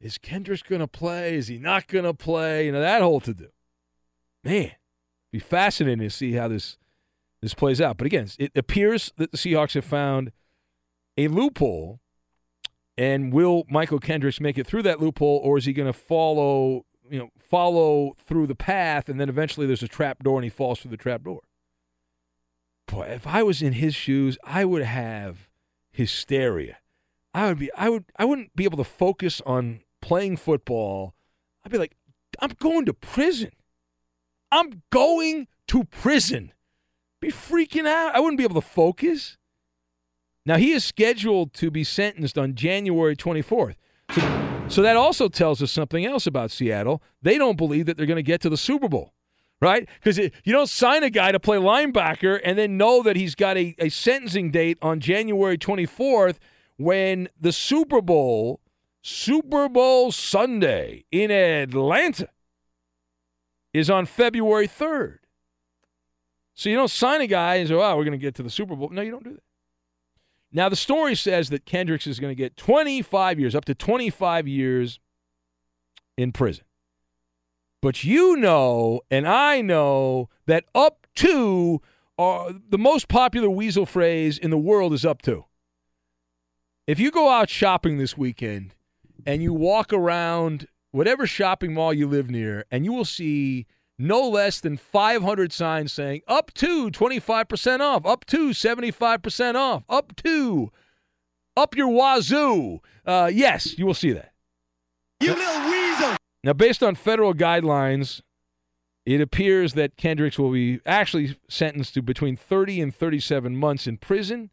is 0.01 0.19
Kendrick 0.19 0.67
going 0.67 0.81
to 0.81 0.89
play? 0.89 1.37
Is 1.37 1.49
he 1.49 1.59
not 1.59 1.87
going 1.87 2.05
to 2.05 2.15
play? 2.15 2.67
You 2.67 2.73
know, 2.73 2.81
that 2.81 3.03
whole 3.03 3.21
to 3.21 3.35
do. 3.35 3.49
Man, 4.43 4.73
be 5.31 5.39
fascinating 5.39 6.01
to 6.01 6.11
see 6.11 6.33
how 6.33 6.49
this 6.49 6.79
this 7.43 7.55
plays 7.55 7.81
out. 7.81 7.97
But 7.97 8.07
again, 8.07 8.29
it 8.39 8.53
appears 8.55 9.13
that 9.17 9.33
the 9.33 9.39
Seahawks 9.39 9.75
have 9.75 9.85
found 9.85 10.33
a 11.17 11.29
loophole. 11.29 12.01
And 12.99 13.33
will 13.33 13.65
Mychael 13.65 14.03
Kendricks 14.03 14.41
make 14.41 14.59
it 14.59 14.67
through 14.67 14.83
that 14.83 15.01
loophole, 15.01 15.41
or 15.43 15.57
is 15.57 15.65
he 15.65 15.73
going 15.73 15.91
to 15.91 15.99
follow 15.99 16.85
you 17.11 17.19
know, 17.19 17.31
follow 17.39 18.15
through 18.25 18.47
the 18.47 18.55
path, 18.55 19.09
and 19.09 19.21
then 19.21 19.29
eventually 19.29 19.67
there's 19.67 19.83
a 19.83 19.89
trap 19.89 20.23
door 20.23 20.39
and 20.39 20.45
he 20.45 20.51
falls 20.51 20.81
through 20.81 20.93
the 20.93 20.97
trap 20.97 21.25
door. 21.25 21.41
Boy, 22.87 23.09
if 23.11 23.27
I 23.27 23.43
was 23.43 23.61
in 23.61 23.75
his 23.75 23.95
shoes, 23.95 24.39
I 24.45 24.65
would 24.65 24.83
have 24.83 25.49
hysteria. 25.91 26.79
I 27.35 27.49
would 27.49 27.59
be 27.59 27.71
I 27.75 27.89
would 27.89 28.05
I 28.17 28.25
wouldn't 28.25 28.55
be 28.57 28.65
able 28.65 28.79
to 28.79 28.85
focus 28.85 29.43
on 29.45 29.81
playing 30.01 30.37
football. 30.37 31.15
I'd 31.65 31.73
be 31.73 31.79
like, 31.79 31.97
I'm 32.41 32.53
going 32.59 32.87
to 32.87 32.95
prison. 32.95 33.51
I'm 34.51 34.83
going 34.91 35.49
to 35.69 35.85
prison. 35.85 36.53
Be 37.21 37.29
freaking 37.29 37.87
out. 37.87 38.15
I 38.15 38.21
wouldn't 38.21 38.39
be 38.39 38.45
able 38.45 38.61
to 38.61 38.67
focus. 38.67 39.37
Now 40.47 40.57
he 40.57 40.73
is 40.73 40.85
scheduled 40.85 41.53
to 41.55 41.71
be 41.71 41.85
sentenced 41.85 42.39
on 42.39 42.55
January 42.55 43.15
24th. 43.15 43.75
So 44.15 44.51
so 44.71 44.83
that 44.83 44.97
also 44.97 45.29
tells 45.29 45.61
us 45.63 45.73
something 45.73 46.07
else 46.07 46.29
about 46.29 46.53
Seattle. 46.53 47.03
They 47.23 47.39
don't 47.39 47.59
believe 47.59 47.87
that 47.87 47.97
they're 47.97 48.07
going 48.07 48.17
to 48.17 48.23
get 48.23 48.41
to 48.43 48.49
the 48.49 48.57
Super 48.57 48.89
Bowl, 48.89 49.13
right? 49.61 49.89
Because 50.01 50.17
you 50.17 50.53
don't 50.53 50.69
sign 50.69 51.03
a 51.03 51.11
guy 51.11 51.33
to 51.33 51.41
play 51.41 51.57
linebacker 51.57 52.41
and 52.45 52.57
then 52.57 52.77
know 52.77 53.03
that 53.03 53.17
he's 53.17 53.35
got 53.35 53.57
a, 53.57 53.75
a 53.81 53.89
sentencing 53.89 54.53
date 54.53 54.79
on 54.81 55.01
January 55.01 55.59
24th 55.59 56.37
when 56.77 57.29
the 57.39 57.51
Super 57.51 58.01
Bowl, 58.01 58.61
Super 59.03 59.69
Bowl 59.69 60.13
Sunday 60.13 61.05
in 61.11 61.33
Atlanta, 61.33 62.29
is 63.75 63.91
on 63.91 64.07
February 64.07 64.69
3rd. 64.69 65.17
So 66.61 66.69
you 66.69 66.77
don't 66.77 66.91
sign 66.91 67.23
a 67.23 67.27
guy 67.27 67.55
and 67.55 67.67
say, 67.71 67.75
oh, 67.75 67.97
we're 67.97 68.05
going 68.05 68.13
to 68.13 68.19
get 68.19 68.35
to 68.35 68.43
the 68.43 68.51
Super 68.51 68.77
Bowl. 68.77 68.91
No, 68.91 69.01
you 69.01 69.11
don't 69.11 69.25
do 69.25 69.33
that. 69.33 69.43
Now, 70.53 70.69
the 70.69 70.77
story 70.77 71.15
says 71.15 71.49
that 71.49 71.65
Kendricks 71.65 72.07
is 72.07 72.21
going 72.21 72.33
to 72.33 72.35
get 72.35 72.59
25 72.59 73.41
years, 73.41 73.55
up 73.55 73.65
to 73.65 73.75
25 73.75 74.47
years 74.47 75.01
in 76.19 76.33
prison. 76.33 76.65
But 77.81 78.05
you 78.05 78.37
know, 78.37 79.01
and 79.11 79.27
I 79.27 79.63
know, 79.63 80.29
that 80.45 80.67
up 80.75 81.07
to 81.15 81.81
uh, 82.19 82.53
the 82.69 82.77
most 82.77 83.09
popular 83.09 83.49
weasel 83.49 83.87
phrase 83.87 84.37
in 84.37 84.51
the 84.51 84.59
world 84.59 84.93
is 84.93 85.07
up 85.07 85.23
to. 85.23 85.47
If 86.87 87.01
you 87.01 87.11
go 87.11 87.31
out 87.31 87.49
shopping 87.49 87.97
this 87.97 88.19
weekend 88.19 88.75
and 89.25 89.43
you 89.43 89.55
walk 89.55 89.95
around 89.95 90.69
whatever 90.91 91.27
shopping 91.27 91.73
mall 91.73 91.95
you 91.95 92.07
live 92.07 92.29
near, 92.29 92.67
and 92.71 92.85
you 92.85 92.93
will 92.93 93.07
see 93.07 93.67
no 94.01 94.27
less 94.29 94.61
than 94.61 94.77
500 94.77 95.53
signs 95.53 95.93
saying 95.93 96.23
up 96.27 96.53
to 96.55 96.91
25% 96.91 97.81
off, 97.81 98.07
up 98.07 98.25
to 98.27 98.51
75% 98.51 99.55
off, 99.55 99.85
up 99.89 100.17
to, 100.17 100.71
up 101.57 101.77
your 101.77 101.89
wazoo. 101.89 102.81
Uh, 103.05 103.31
yes, 103.33 103.79
you 103.79 103.87
will 103.87 103.95
see 103.95 104.13
that. 104.13 104.33
You 105.21 105.35
little 105.35 105.71
weasel. 105.71 106.17
Now, 106.43 106.55
based 106.55 106.83
on 106.83 106.95
federal 106.95 107.35
guidelines, 107.35 108.23
it 109.05 109.21
appears 109.21 109.75
that 109.75 109.97
Kendricks 109.97 110.39
will 110.39 110.53
be 110.53 110.81
actually 110.87 111.37
sentenced 111.49 111.95
to 111.95 112.03
between 112.03 112.37
30 112.37 112.81
and 112.81 112.95
37 112.95 113.57
months 113.57 113.87
in 113.87 113.99
prison, 113.99 114.51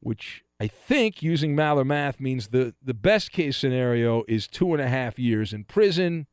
which 0.00 0.44
I 0.60 0.66
think, 0.66 1.22
using 1.22 1.54
Maller 1.54 1.86
math, 1.86 2.20
means 2.20 2.48
the, 2.48 2.74
the 2.82 2.94
best 2.94 3.32
case 3.32 3.56
scenario 3.56 4.24
is 4.28 4.46
two 4.46 4.74
and 4.74 4.82
a 4.82 4.88
half 4.88 5.18
years 5.18 5.52
in 5.52 5.64
prison. 5.64 6.26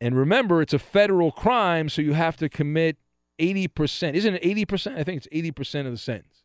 And 0.00 0.16
remember, 0.16 0.62
it's 0.62 0.72
a 0.72 0.78
federal 0.78 1.30
crime, 1.30 1.88
so 1.88 2.00
you 2.00 2.14
have 2.14 2.36
to 2.38 2.48
commit 2.48 2.96
80%. 3.38 4.14
Isn't 4.14 4.34
it 4.34 4.42
80%? 4.42 4.96
I 4.96 5.04
think 5.04 5.24
it's 5.24 5.28
80% 5.28 5.86
of 5.86 5.92
the 5.92 5.98
sentence. 5.98 6.44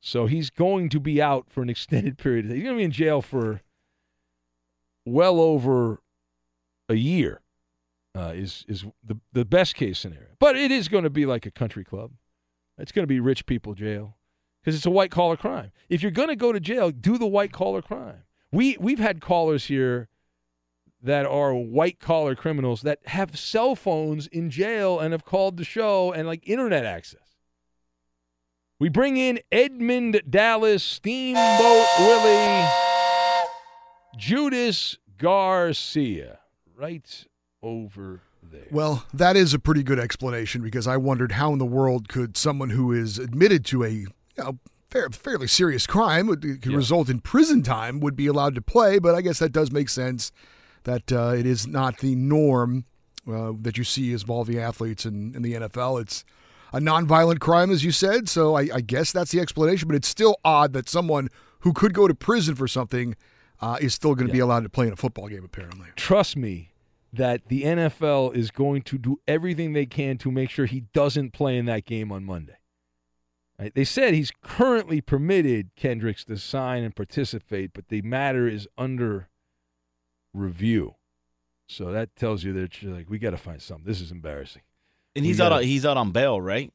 So 0.00 0.26
he's 0.26 0.48
going 0.48 0.88
to 0.90 1.00
be 1.00 1.20
out 1.20 1.50
for 1.50 1.62
an 1.62 1.70
extended 1.70 2.18
period. 2.18 2.46
He's 2.46 2.62
going 2.62 2.74
to 2.74 2.78
be 2.78 2.84
in 2.84 2.92
jail 2.92 3.20
for 3.20 3.60
well 5.04 5.40
over 5.40 6.00
a 6.88 6.94
year. 6.94 7.40
Uh, 8.12 8.32
is 8.34 8.64
is 8.66 8.84
the 9.04 9.16
the 9.32 9.44
best 9.44 9.76
case 9.76 9.96
scenario, 9.96 10.30
but 10.40 10.56
it 10.56 10.72
is 10.72 10.88
going 10.88 11.04
to 11.04 11.10
be 11.10 11.26
like 11.26 11.46
a 11.46 11.50
country 11.50 11.84
club. 11.84 12.10
It's 12.76 12.90
going 12.90 13.04
to 13.04 13.06
be 13.06 13.20
rich 13.20 13.46
people 13.46 13.72
jail 13.74 14.16
because 14.60 14.74
it's 14.74 14.84
a 14.84 14.90
white 14.90 15.12
collar 15.12 15.36
crime. 15.36 15.70
If 15.88 16.02
you're 16.02 16.10
going 16.10 16.28
to 16.28 16.34
go 16.34 16.50
to 16.50 16.58
jail, 16.58 16.90
do 16.90 17.18
the 17.18 17.26
white 17.28 17.52
collar 17.52 17.82
crime. 17.82 18.24
We 18.50 18.76
we've 18.80 18.98
had 18.98 19.20
callers 19.20 19.66
here 19.66 20.08
that 21.02 21.26
are 21.26 21.54
white 21.54 21.98
collar 21.98 22.34
criminals 22.34 22.82
that 22.82 22.98
have 23.06 23.38
cell 23.38 23.74
phones 23.74 24.26
in 24.28 24.50
jail 24.50 24.98
and 24.98 25.12
have 25.12 25.24
called 25.24 25.56
the 25.56 25.64
show 25.64 26.12
and 26.12 26.26
like 26.26 26.46
internet 26.46 26.84
access. 26.84 27.20
We 28.78 28.88
bring 28.88 29.16
in 29.16 29.40
Edmund 29.52 30.22
Dallas, 30.28 30.82
Steamboat 30.82 31.86
Willie, 31.98 32.66
Judas 34.16 34.96
Garcia, 35.18 36.38
right 36.74 37.26
over 37.62 38.22
there. 38.42 38.66
Well, 38.70 39.04
that 39.12 39.36
is 39.36 39.52
a 39.52 39.58
pretty 39.58 39.82
good 39.82 39.98
explanation 39.98 40.62
because 40.62 40.86
I 40.86 40.96
wondered 40.96 41.32
how 41.32 41.52
in 41.52 41.58
the 41.58 41.66
world 41.66 42.08
could 42.08 42.36
someone 42.36 42.70
who 42.70 42.90
is 42.92 43.18
admitted 43.18 43.66
to 43.66 43.84
a 43.84 43.90
you 43.90 44.08
know, 44.38 44.58
fair, 44.88 45.10
fairly 45.10 45.46
serious 45.46 45.86
crime 45.86 46.26
would 46.26 46.40
could 46.40 46.66
yeah. 46.66 46.76
result 46.76 47.10
in 47.10 47.20
prison 47.20 47.62
time 47.62 48.00
would 48.00 48.16
be 48.16 48.26
allowed 48.26 48.54
to 48.54 48.62
play, 48.62 48.98
but 48.98 49.14
I 49.14 49.20
guess 49.20 49.38
that 49.40 49.52
does 49.52 49.70
make 49.70 49.90
sense 49.90 50.32
that 50.84 51.12
uh, 51.12 51.34
it 51.36 51.46
is 51.46 51.66
not 51.66 51.98
the 51.98 52.14
norm 52.14 52.84
uh, 53.30 53.52
that 53.60 53.76
you 53.76 53.84
see 53.84 54.12
as 54.12 54.22
involving 54.22 54.58
athletes 54.58 55.04
in, 55.04 55.34
in 55.34 55.42
the 55.42 55.54
NFL. 55.54 56.00
It's 56.00 56.24
a 56.72 56.78
nonviolent 56.78 57.40
crime, 57.40 57.70
as 57.70 57.84
you 57.84 57.92
said. 57.92 58.28
So 58.28 58.56
I, 58.56 58.68
I, 58.74 58.80
guess 58.80 59.12
that's 59.12 59.32
the 59.32 59.40
explanation. 59.40 59.88
But 59.88 59.96
it's 59.96 60.08
still 60.08 60.36
odd 60.44 60.72
that 60.72 60.88
someone 60.88 61.28
who 61.60 61.72
could 61.72 61.92
go 61.92 62.08
to 62.08 62.14
prison 62.14 62.54
for 62.54 62.68
something 62.68 63.16
uh, 63.60 63.78
is 63.80 63.94
still 63.94 64.14
going 64.14 64.28
to 64.28 64.32
yeah. 64.32 64.38
be 64.38 64.40
allowed 64.40 64.62
to 64.62 64.68
play 64.68 64.86
in 64.86 64.92
a 64.92 64.96
football 64.96 65.28
game. 65.28 65.44
Apparently, 65.44 65.88
trust 65.96 66.36
me 66.36 66.72
that 67.12 67.48
the 67.48 67.64
NFL 67.64 68.34
is 68.34 68.50
going 68.50 68.82
to 68.82 68.96
do 68.96 69.20
everything 69.26 69.72
they 69.72 69.86
can 69.86 70.16
to 70.18 70.30
make 70.30 70.48
sure 70.48 70.66
he 70.66 70.84
doesn't 70.92 71.32
play 71.32 71.56
in 71.56 71.66
that 71.66 71.84
game 71.84 72.12
on 72.12 72.24
Monday. 72.24 72.56
Right? 73.58 73.74
They 73.74 73.84
said 73.84 74.14
he's 74.14 74.32
currently 74.42 75.00
permitted 75.00 75.70
Kendricks 75.76 76.24
to 76.24 76.38
sign 76.38 76.84
and 76.84 76.94
participate, 76.94 77.72
but 77.74 77.88
the 77.88 78.00
matter 78.02 78.48
is 78.48 78.68
under 78.78 79.28
review. 80.34 80.94
So 81.68 81.92
that 81.92 82.14
tells 82.16 82.42
you 82.44 82.52
that 82.54 82.82
you're 82.82 82.92
like, 82.94 83.08
we 83.08 83.18
got 83.18 83.30
to 83.30 83.36
find 83.36 83.60
something. 83.62 83.84
This 83.86 84.00
is 84.00 84.10
embarrassing. 84.10 84.62
And 85.14 85.24
he's 85.24 85.40
out. 85.40 85.50
gotta- 85.50 85.56
On, 85.56 85.62
he's 85.62 85.86
out 85.86 85.96
on 85.96 86.10
bail, 86.12 86.40
right? 86.40 86.72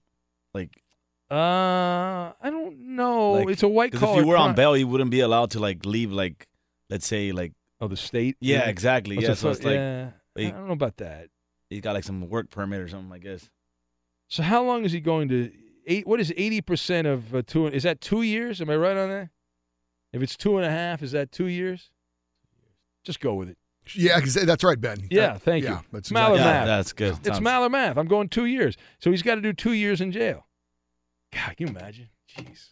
Like, 0.53 0.81
Uh, 1.29 2.31
I 2.41 2.49
don't 2.49 2.79
know. 2.95 3.31
like 3.33 3.49
it's 3.49 3.63
a 3.63 3.67
white 3.67 3.91
collar. 3.91 4.19
If 4.19 4.25
you 4.25 4.29
were 4.29 4.37
on 4.37 4.55
bail, 4.55 4.77
you 4.77 4.87
wouldn't 4.87 5.11
be 5.11 5.21
allowed 5.21 5.51
to 5.51 5.59
like 5.59 5.85
leave. 5.85 6.11
Like, 6.11 6.47
let's 6.89 7.07
say, 7.07 7.31
like, 7.31 7.53
oh, 7.81 7.87
the 7.87 7.97
state. 7.97 8.37
Yeah, 8.39 8.69
exactly. 8.69 9.15
What's 9.15 9.27
Yeah, 9.27 9.33
so 9.33 9.49
it's 9.49 9.63
like, 9.63 9.75
yeah, 9.75 10.11
he- 10.35 10.47
I 10.47 10.51
don't 10.51 10.67
know 10.67 10.73
about 10.73 10.97
that. 10.97 11.29
He's 11.69 11.81
got 11.81 11.93
like 11.93 12.03
some 12.03 12.29
work 12.29 12.49
permit 12.51 12.79
or 12.79 12.87
something, 12.87 13.11
I 13.11 13.17
guess. 13.17 13.49
So 14.27 14.43
how 14.43 14.63
long 14.63 14.85
is 14.85 14.91
he 14.91 14.99
going 15.01 15.27
to? 15.29 15.51
Eight. 15.87 16.07
What 16.07 16.19
is 16.19 16.31
eighty 16.37 16.61
percent 16.61 17.05
of 17.07 17.33
uh, 17.35 17.41
two? 17.45 17.67
Is 17.67 17.83
that 17.83 18.01
two 18.01 18.21
years? 18.21 18.61
Am 18.61 18.69
I 18.69 18.75
right 18.75 18.95
on 18.97 19.09
that? 19.09 19.29
If 20.13 20.21
it's 20.21 20.37
two 20.37 20.57
and 20.57 20.65
a 20.65 20.69
half, 20.69 21.01
is 21.03 21.11
that 21.11 21.31
two 21.31 21.47
years? 21.47 21.91
Just 23.05 23.19
go 23.19 23.35
with 23.35 23.49
it. 23.49 23.57
Yeah, 23.93 24.19
that's 24.19 24.63
right, 24.63 24.81
Ben. 24.81 25.07
Yeah, 25.11 25.33
That- 25.33 25.41
thank 25.43 25.63
yeah, 25.63 25.71
you. 25.77 25.79
That's 25.91 26.09
Maller 26.09 26.31
exactly- 26.31 26.39
math. 26.43 26.65
that's 26.65 26.93
good. 26.93 27.13
It's 27.19 27.27
Sounds- 27.27 27.39
Maller 27.39 27.69
math. 27.71 27.97
I'm 27.97 28.07
going 28.07 28.29
two 28.29 28.45
years. 28.45 28.75
So 28.99 29.11
he's 29.11 29.21
got 29.21 29.35
to 29.35 29.41
do 29.41 29.53
two 29.53 29.73
years 29.73 30.01
in 30.01 30.11
jail. 30.11 30.47
God, 31.31 31.55
can 31.55 31.67
you 31.67 31.73
imagine? 31.75 32.09
Jeez. 32.35 32.69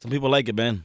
Some 0.00 0.10
people 0.10 0.30
like 0.30 0.48
it, 0.48 0.56
Ben. 0.56 0.84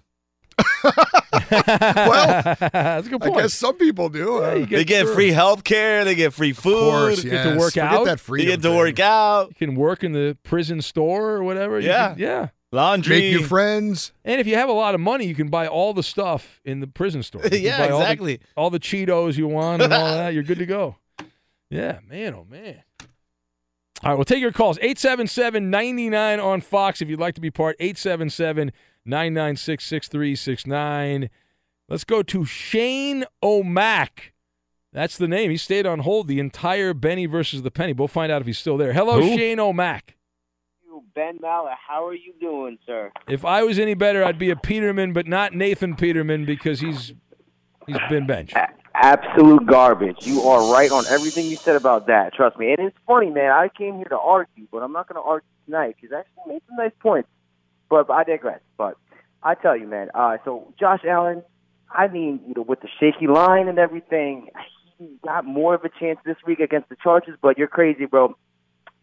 well, 0.83 2.55
that's 2.73 3.07
a 3.07 3.09
good 3.09 3.21
point. 3.21 3.37
I 3.37 3.41
guess 3.43 3.53
some 3.53 3.77
people 3.77 4.09
do. 4.09 4.43
Uh, 4.43 4.53
you 4.55 4.65
they 4.65 4.83
get 4.83 5.05
through. 5.05 5.13
free 5.15 5.31
health 5.31 5.63
care. 5.63 6.03
They 6.03 6.15
get 6.15 6.33
free 6.33 6.53
food. 6.53 6.73
course, 6.73 7.23
You 7.23 7.29
get 7.31 7.43
to 7.43 7.49
yes. 7.51 7.59
work 7.59 7.73
Forget 7.73 7.85
out. 7.93 8.05
that 8.05 8.11
You 8.11 8.17
freedom 8.17 8.47
get 8.47 8.61
to 8.63 8.69
thing. 8.69 8.77
work 8.77 8.99
out. 8.99 9.47
You 9.49 9.67
can 9.67 9.75
work 9.75 10.03
in 10.03 10.11
the 10.11 10.37
prison 10.43 10.81
store 10.81 11.29
or 11.31 11.43
whatever. 11.43 11.79
You 11.79 11.87
Yeah. 11.89 12.09
can- 12.09 12.19
yeah. 12.19 12.47
Laundry. 12.71 13.19
Make 13.19 13.41
new 13.41 13.43
friends. 13.45 14.13
And 14.23 14.39
if 14.39 14.47
you 14.47 14.55
have 14.55 14.69
a 14.69 14.73
lot 14.73 14.95
of 14.95 15.01
money, 15.01 15.25
you 15.25 15.35
can 15.35 15.49
buy 15.49 15.67
all 15.67 15.93
the 15.93 16.03
stuff 16.03 16.61
in 16.63 16.79
the 16.79 16.87
prison 16.87 17.21
store. 17.23 17.41
Yeah, 17.51 17.77
buy 17.77 17.89
all 17.89 17.99
the- 17.99 18.05
exactly. 18.05 18.39
All 18.55 18.69
the, 18.69 18.79
Cheetos 18.79 19.37
you 19.37 19.47
want 19.47 19.81
and 19.81 19.93
all 19.93 20.05
that. 20.05 20.29
You're 20.33 20.43
good 20.43 20.59
to 20.59 20.65
go. 20.65 20.95
Yeah, 21.69 21.99
man, 22.09 22.33
oh 22.35 22.45
man. 22.49 22.83
All 24.03 24.09
right, 24.11 24.15
we'll 24.15 24.25
take 24.25 24.41
your 24.41 24.51
calls. 24.51 24.77
877 24.79 25.69
99 25.69 26.39
on 26.39 26.61
Fox 26.61 27.01
if 27.01 27.09
you'd 27.09 27.19
like 27.19 27.35
to 27.35 27.41
be 27.41 27.51
part. 27.51 27.75
877 27.79 28.71
996 29.05 29.85
6369. 29.85 31.29
Let's 31.87 32.03
go 32.03 32.23
to 32.23 32.45
Shane 32.45 33.25
O'Mac. 33.43 34.33
That's 34.93 35.17
the 35.17 35.27
name. 35.27 35.51
He 35.51 35.57
stayed 35.57 35.85
on 35.85 35.99
hold 35.99 36.27
the 36.27 36.39
entire 36.39 36.93
Benny 36.93 37.25
versus 37.25 37.61
the 37.61 37.71
Penny. 37.71 37.93
We'll 37.93 38.07
find 38.07 38.31
out 38.31 38.41
if 38.41 38.47
he's 38.47 38.57
still 38.59 38.77
there. 38.77 38.93
Hello, 38.93 39.21
Who? 39.21 39.37
Shane 39.37 39.59
O'Mac. 39.59 40.15
You, 40.91 41.03
Ben 41.15 41.39
Maller. 41.39 41.75
How 41.87 42.05
are 42.07 42.13
you 42.13 42.33
doing, 42.39 42.77
sir? 42.85 43.11
If 43.27 43.45
I 43.45 43.63
was 43.63 43.79
any 43.79 43.93
better, 43.93 44.23
I'd 44.23 44.37
be 44.37 44.49
a 44.49 44.55
Peterman, 44.55 45.13
but 45.13 45.27
not 45.27 45.53
Nathan 45.53 45.95
Peterman 45.95 46.45
because 46.45 46.79
he's 46.79 47.13
he's 47.87 47.97
been 48.09 48.27
benched. 48.27 48.55
Absolute 48.93 49.65
garbage. 49.65 50.25
You 50.27 50.41
are 50.41 50.73
right 50.73 50.91
on 50.91 51.05
everything 51.07 51.45
you 51.45 51.55
said 51.55 51.75
about 51.75 52.07
that. 52.07 52.33
Trust 52.33 52.57
me. 52.57 52.73
And 52.73 52.87
it's 52.87 52.97
funny, 53.07 53.29
man. 53.29 53.51
I 53.51 53.69
came 53.69 53.95
here 53.95 54.05
to 54.05 54.19
argue, 54.19 54.67
but 54.71 54.83
I'm 54.83 54.91
not 54.91 55.07
going 55.07 55.21
to 55.21 55.27
argue 55.27 55.47
tonight 55.65 55.95
because 55.99 56.13
I 56.13 56.19
actually 56.19 56.53
made 56.53 56.61
some 56.67 56.75
nice 56.77 56.91
points. 56.99 57.29
But, 57.89 58.07
but 58.07 58.13
I 58.13 58.23
digress. 58.23 58.59
But 58.77 58.97
I 59.41 59.55
tell 59.55 59.77
you, 59.77 59.87
man. 59.87 60.09
Uh, 60.13 60.37
so 60.43 60.73
Josh 60.77 61.01
Allen, 61.07 61.41
I 61.89 62.09
mean, 62.09 62.41
you 62.45 62.53
know, 62.55 62.63
with 62.63 62.81
the 62.81 62.89
shaky 62.99 63.27
line 63.27 63.69
and 63.69 63.79
everything, 63.79 64.49
he 64.97 65.17
got 65.23 65.45
more 65.45 65.73
of 65.73 65.85
a 65.85 65.89
chance 65.89 66.19
this 66.25 66.37
week 66.45 66.59
against 66.59 66.89
the 66.89 66.97
Chargers. 67.01 67.37
But 67.41 67.57
you're 67.57 67.67
crazy, 67.67 68.05
bro. 68.05 68.35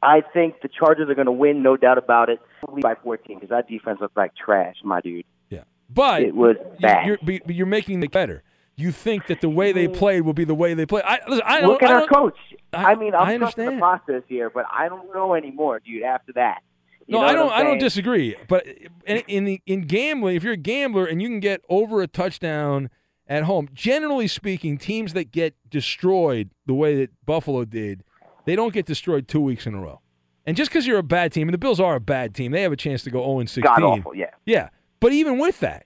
I 0.03 0.23
think 0.33 0.61
the 0.63 0.69
Chargers 0.69 1.11
are 1.11 1.15
going 1.15 1.27
to 1.27 1.33
win, 1.33 1.63
no 1.63 1.77
doubt 1.77 1.99
about 1.99 2.29
it, 2.29 2.41
by 2.83 2.95
14 3.03 3.37
because 3.37 3.51
that 3.51 3.69
defense 3.69 3.99
looked 4.01 4.17
like 4.17 4.33
trash, 4.37 4.77
my 4.85 5.01
dude. 5.01 5.25
Yeah, 5.51 5.65
but 5.91 6.23
It 6.23 6.35
was 6.35 6.57
bad. 6.81 7.07
You're, 7.07 7.41
you're 7.47 7.67
making 7.67 8.03
it 8.03 8.13
better. 8.13 8.43
You 8.77 8.93
think 8.93 9.27
that 9.27 9.41
the 9.41 9.49
way 9.49 9.73
they 9.73 9.87
mm-hmm. 9.87 9.99
played 9.99 10.21
will 10.21 10.35
be 10.35 10.45
the 10.45 10.55
way 10.55 10.73
they 10.75 10.87
play. 10.87 11.03
I, 11.05 11.19
listen, 11.27 11.43
I 11.45 11.61
don't. 11.61 11.71
Look 11.71 11.83
at 11.83 11.91
I 11.91 11.95
our 11.95 12.07
coach. 12.07 12.39
I- 12.73 12.93
I, 12.93 12.95
mean, 12.95 13.13
I'm 13.13 13.27
I 13.27 13.37
trusting 13.39 13.65
the 13.65 13.79
process 13.79 14.23
here, 14.29 14.51
but 14.51 14.67
I 14.73 14.89
don't 14.89 15.13
know 15.13 15.35
anymore, 15.35 15.81
dude. 15.81 16.05
After 16.05 16.33
that, 16.35 16.59
You 17.07 17.15
No, 17.15 17.23
I 17.23 17.33
don't. 17.33 17.51
I'm 17.51 17.65
don't 17.65 17.79
disagree. 17.79 18.37
But 18.47 18.69
in 19.05 19.17
in, 19.27 19.45
the, 19.47 19.63
in 19.67 19.81
gambling, 19.81 20.37
if 20.37 20.45
you're 20.45 20.53
a 20.53 20.57
gambler 20.57 21.07
and 21.07 21.21
you 21.21 21.29
can 21.29 21.41
get 21.41 21.63
over 21.69 22.03
a 22.03 22.07
touchdown 22.07 22.89
at 23.27 23.45
home, 23.45 23.69
generally 23.75 24.29
speaking, 24.29 24.79
teams 24.79 25.13
that 25.15 25.33
get 25.33 25.55
destroyed 25.69 26.51
the 26.67 26.75
way 26.75 26.95
that 26.99 27.11
Buffalo 27.27 27.65
did, 27.65 28.05
they 28.49 28.57
don't 28.57 28.73
get 28.73 28.87
destroyed 28.87 29.29
two 29.29 29.41
weeks 29.41 29.67
in 29.67 29.75
a 29.75 29.81
row. 29.81 30.01
And 30.47 30.57
just 30.57 30.71
because 30.71 30.87
you're 30.87 30.99
a 30.99 31.03
bad 31.03 31.33
team, 31.33 31.49
and 31.49 31.53
the 31.53 31.59
Bills 31.59 31.79
are 31.79 31.97
a 31.97 32.01
bad 32.01 32.35
team, 32.35 32.53
they 32.53 32.63
have 32.63 32.73
a 32.73 32.77
chance 32.77 33.03
to 33.03 33.11
go 33.11 33.23
0 33.23 33.41
16. 33.41 33.63
God 33.63 33.83
awful, 33.83 34.15
yeah. 34.15 34.31
Yeah, 34.47 34.71
but 35.01 35.13
even 35.13 35.39
with 35.39 35.61
that, 35.61 35.85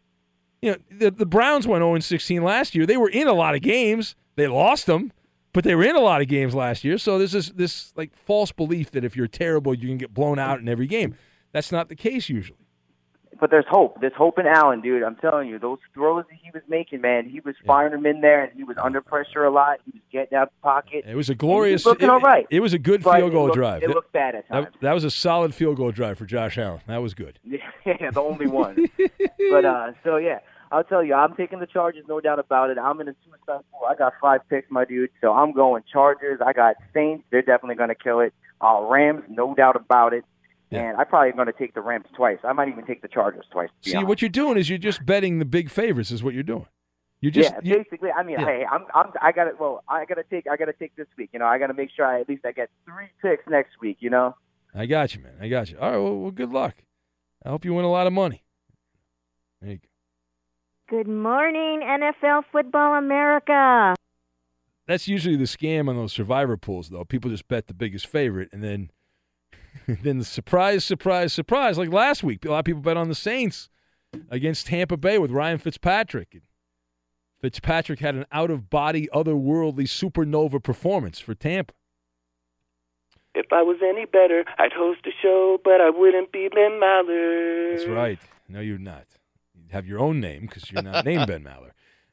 you 0.61 0.71
know, 0.71 0.79
the, 0.91 1.11
the 1.11 1.27
Browns 1.27 1.67
went 1.67 1.83
0 1.83 1.99
16 1.99 2.43
last 2.43 2.75
year. 2.75 2.87
They 2.87 2.97
were 2.97 3.09
in 3.11 3.27
a 3.27 3.33
lot 3.33 3.57
of 3.57 3.63
games. 3.63 4.15
They 4.37 4.47
lost 4.47 4.87
them, 4.87 5.13
but 5.53 5.65
they 5.65 5.75
were 5.75 5.83
in 5.83 5.97
a 5.97 6.01
lot 6.01 6.21
of 6.23 6.29
games 6.29 6.55
last 6.55 6.85
year. 6.85 6.99
So 6.99 7.19
there's 7.19 7.33
this 7.33 7.51
this 7.51 7.93
like 7.97 8.15
false 8.15 8.53
belief 8.53 8.93
that 8.93 9.05
if 9.05 9.17
you're 9.17 9.27
terrible, 9.27 9.75
you 9.75 9.89
can 9.89 9.99
get 9.99 10.15
blown 10.15 10.39
out 10.39 10.61
in 10.61 10.69
every 10.69 10.87
game. 10.87 11.17
That's 11.51 11.73
not 11.73 11.89
the 11.89 11.97
case 11.97 12.29
usually. 12.29 12.62
But 13.43 13.51
there's 13.51 13.65
hope. 13.69 14.01
There's 14.01 14.13
hope 14.17 14.39
in 14.39 14.47
Allen, 14.47 14.83
dude. 14.83 15.03
I'm 15.03 15.17
telling 15.17 15.49
you, 15.49 15.59
those 15.59 15.79
throws 15.95 16.25
that 16.31 16.39
he 16.41 16.53
was 16.55 16.63
making, 16.69 17.01
man, 17.01 17.29
he 17.29 17.41
was 17.41 17.57
firing 17.67 17.91
them 17.91 18.07
in 18.07 18.21
there, 18.21 18.45
and 18.45 18.53
he 18.57 18.63
was 18.63 18.77
under 18.81 19.01
pressure 19.01 19.43
a 19.45 19.51
lot. 19.51 19.81
He 19.85 19.91
was 19.91 20.03
getting 20.13 20.39
out 20.39 20.53
the 20.53 20.63
pocket. 20.63 21.05
It 21.09 21.17
was 21.17 21.29
a 21.29 21.35
glorious. 21.35 21.85
Was 21.85 21.95
looking 21.95 22.07
it, 22.07 22.11
all 22.13 22.21
right. 22.21 22.47
it 22.51 22.61
was 22.61 22.73
a 22.73 22.79
good 22.79 23.03
But 23.03 23.17
field 23.17 23.31
it 23.33 23.35
goal 23.35 23.45
looked- 23.47 23.57
drive. 23.57 23.83
It 23.83 23.91
looked 23.91 24.13
bad 24.13 24.37
at 24.37 24.45
that, 24.49 24.55
times. 24.67 24.77
that 24.81 24.93
was 24.93 25.03
a 25.03 25.11
solid 25.11 25.57
field 25.57 25.77
goal 25.77 25.91
drive 25.91 26.19
for 26.19 26.25
Josh 26.25 26.57
Allen. 26.57 26.83
That 26.87 26.99
was 27.03 27.15
good. 27.15 27.41
yeah, 27.45 28.13
the 28.13 28.21
only 28.21 28.47
one. 28.47 28.77
but 29.51 29.65
uh, 29.65 29.91
so 30.05 30.19
yeah, 30.19 30.39
I'll 30.71 30.85
tell 30.85 31.03
you, 31.03 31.15
I'm 31.15 31.35
taking 31.35 31.59
the 31.59 31.67
Chargers, 31.67 32.05
no 32.09 32.21
doubt 32.21 32.39
about 32.39 32.71
it. 32.71 32.79
I'm 32.79 33.01
in 33.01 33.09
a 33.09 33.15
suicide 33.25 33.65
pool. 33.73 33.89
I 33.91 33.97
got 33.97 34.13
five 34.21 34.43
picks, 34.49 34.71
my 34.71 34.85
dude. 34.85 35.11
So 35.21 35.33
I'm 35.33 35.51
going 35.51 35.83
Chargers. 35.93 36.39
I 36.47 36.53
got 36.53 36.77
Saints. 36.95 37.25
They're 37.33 37.43
definitely 37.43 37.75
going 37.75 37.89
to 37.89 37.97
kill 37.97 38.21
it. 38.21 38.33
Uh, 38.61 38.83
Rams, 38.89 39.25
no 39.29 39.53
doubt 39.57 39.75
about 39.75 40.13
it. 40.15 40.25
And 40.81 40.97
I 40.97 41.05
probably 41.05 41.31
am 41.31 41.37
going 41.37 41.47
to 41.47 41.53
take 41.53 41.75
the 41.75 41.81
Rams 41.81 42.07
twice. 42.15 42.39
I 42.45 42.53
might 42.53 42.69
even 42.69 42.87
take 42.87 43.03
the 43.03 43.09
Chargers 43.09 43.45
twice. 43.51 43.69
See, 43.83 43.95
honest. 43.95 44.09
what 44.09 44.23
you're 44.23 44.29
doing 44.29 44.57
is 44.57 44.69
you're 44.69 44.79
just 44.79 45.05
betting 45.05 45.39
the 45.39 45.45
big 45.45 45.71
favorites. 45.71 46.11
Is 46.11 46.23
what 46.23 46.35
you're 46.35 46.43
doing. 46.43 46.67
You're 47.21 47.33
just 47.33 47.53
yeah, 47.53 47.61
you- 47.63 47.85
basically. 47.85 48.11
I 48.11 48.23
mean, 48.23 48.39
yeah. 48.41 48.47
hey, 48.47 48.65
I'm, 48.71 48.85
I'm, 48.95 49.13
I 49.21 49.33
got 49.33 49.45
to. 49.45 49.53
Well, 49.59 49.85
I 49.89 50.05
got 50.05 50.15
to 50.15 50.25
take. 50.25 50.47
I 50.51 50.57
got 50.57 50.67
to 50.67 50.73
take 50.73 50.97
this 50.97 51.07
week. 51.17 51.31
You 51.33 51.39
know, 51.39 51.47
I 51.47 51.59
got 51.59 51.69
to 51.69 51.75
make 51.75 51.91
sure 51.95 52.05
I 52.05 52.21
at 52.21 52.29
least 52.29 52.45
I 52.45 52.53
get 52.53 52.71
three 52.85 53.07
picks 53.21 53.45
next 53.49 53.81
week. 53.81 53.99
You 54.01 54.11
know. 54.11 54.35
I 54.75 54.87
got 54.87 55.15
you, 55.15 55.23
man. 55.23 55.35
I 55.41 55.49
got 55.49 55.71
you. 55.71 55.79
All 55.79 55.91
right. 55.91 55.99
Well, 55.99 56.17
well, 56.17 56.31
good 56.31 56.51
luck. 56.51 56.75
I 57.45 57.51
hope 57.51 57.65
you 57.65 57.75
win 57.75 57.85
a 57.85 57.91
lot 57.91 58.07
of 58.07 58.13
money. 58.13 58.45
There 59.61 59.73
you 59.73 59.79
go. 59.79 59.89
Good 60.89 61.09
morning, 61.09 61.81
NFL 61.83 62.45
Football 62.53 62.95
America. 62.95 63.95
That's 64.87 65.09
usually 65.09 65.37
the 65.37 65.45
scam 65.45 65.89
on 65.89 65.97
those 65.97 66.13
survivor 66.13 66.57
pools, 66.57 66.91
though. 66.91 67.05
People 67.05 67.31
just 67.31 67.49
bet 67.49 67.67
the 67.67 67.75
biggest 67.75 68.07
favorite, 68.07 68.49
and 68.53 68.63
then, 68.63 68.91
then 69.89 70.19
the 70.19 70.25
surprise, 70.25 70.85
surprise, 70.85 71.33
surprise. 71.33 71.79
Like 71.79 71.93
last 71.93 72.23
week, 72.23 72.45
a 72.45 72.51
lot 72.51 72.61
of 72.61 72.65
people 72.65 72.83
bet 72.83 72.97
on 72.97 73.09
the 73.09 73.15
Saints 73.15 73.69
against 74.31 74.67
Tampa 74.67 74.97
Bay 74.97 75.19
with 75.19 75.31
Ryan 75.31 75.59
Fitzpatrick. 75.59 76.43
Fitzpatrick 77.41 77.99
had 77.99 78.15
an 78.15 78.27
out-of-body, 78.31 79.09
otherworldly 79.13 79.85
supernova 79.85 80.63
performance 80.63 81.19
for 81.19 81.35
Tampa. 81.35 81.75
If 83.35 83.47
I 83.53 83.63
was 83.63 83.79
any 83.83 84.05
better, 84.05 84.45
I'd 84.59 84.73
host 84.73 85.01
a 85.07 85.11
show, 85.23 85.59
but 85.65 85.81
I 85.81 85.91
wouldn't 85.91 86.33
be 86.33 86.49
Ben 86.49 86.73
Maller. 86.73 87.77
That's 87.77 87.89
right. 87.89 88.19
No, 88.49 88.61
you're 88.61 88.79
not. 88.79 89.07
You 89.55 89.65
have 89.73 89.87
your 89.87 89.99
own 89.99 90.21
name 90.21 90.43
because 90.43 90.71
you're 90.71 90.83
not 90.83 91.05
named 91.05 91.27
Ben 91.27 91.43
Maller. 91.43 91.71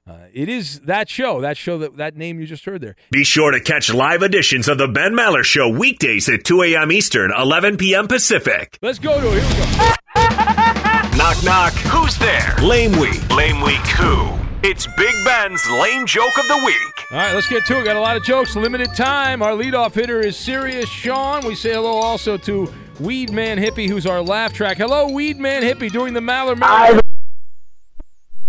Uh, 0.09 0.17
it 0.33 0.49
is 0.49 0.79
that 0.81 1.07
show, 1.07 1.39
that 1.41 1.55
show 1.55 1.77
that 1.77 1.97
that 1.97 2.17
name 2.17 2.39
you 2.39 2.47
just 2.47 2.65
heard 2.65 2.81
there. 2.81 2.95
Be 3.11 3.23
sure 3.23 3.51
to 3.51 3.59
catch 3.59 3.93
live 3.93 4.23
editions 4.23 4.67
of 4.67 4.79
the 4.79 4.87
Ben 4.87 5.13
Maller 5.13 5.43
Show 5.43 5.69
weekdays 5.69 6.27
at 6.27 6.43
2 6.43 6.63
a.m. 6.63 6.91
Eastern, 6.91 7.31
11 7.31 7.77
p.m. 7.77 8.07
Pacific. 8.07 8.79
Let's 8.81 8.97
go 8.97 9.21
to 9.21 9.37
it. 9.37 9.43
Here 9.43 9.65
we 9.67 9.77
go. 9.77 11.17
Knock, 11.17 11.43
knock. 11.43 11.73
Who's 11.73 12.17
there? 12.17 12.55
Lame 12.63 12.97
Week. 12.99 13.29
Lame 13.29 13.61
Week 13.61 13.85
who? 13.97 14.35
It's 14.63 14.87
Big 14.97 15.13
Ben's 15.25 15.61
Lame 15.69 16.07
Joke 16.07 16.37
of 16.39 16.47
the 16.47 16.63
Week. 16.65 17.05
All 17.11 17.17
right, 17.17 17.35
let's 17.35 17.47
get 17.47 17.65
to 17.67 17.79
it. 17.79 17.83
Got 17.83 17.95
a 17.95 17.99
lot 17.99 18.17
of 18.17 18.23
jokes. 18.23 18.55
Limited 18.55 18.95
time. 18.95 19.43
Our 19.43 19.51
leadoff 19.51 19.93
hitter 19.93 20.21
is 20.21 20.35
Sirius 20.35 20.89
Sean. 20.89 21.45
We 21.45 21.53
say 21.53 21.73
hello 21.73 21.91
also 21.91 22.35
to 22.37 22.73
Weed 22.99 23.31
Man 23.31 23.59
Hippie, 23.59 23.87
who's 23.87 24.07
our 24.07 24.21
laugh 24.23 24.53
track. 24.53 24.77
Hello, 24.77 25.11
Weed 25.11 25.37
Man 25.37 25.61
Hippie, 25.61 25.91
doing 25.91 26.15
the 26.15 26.19
Maller 26.19 26.55
Maller. 26.55 26.99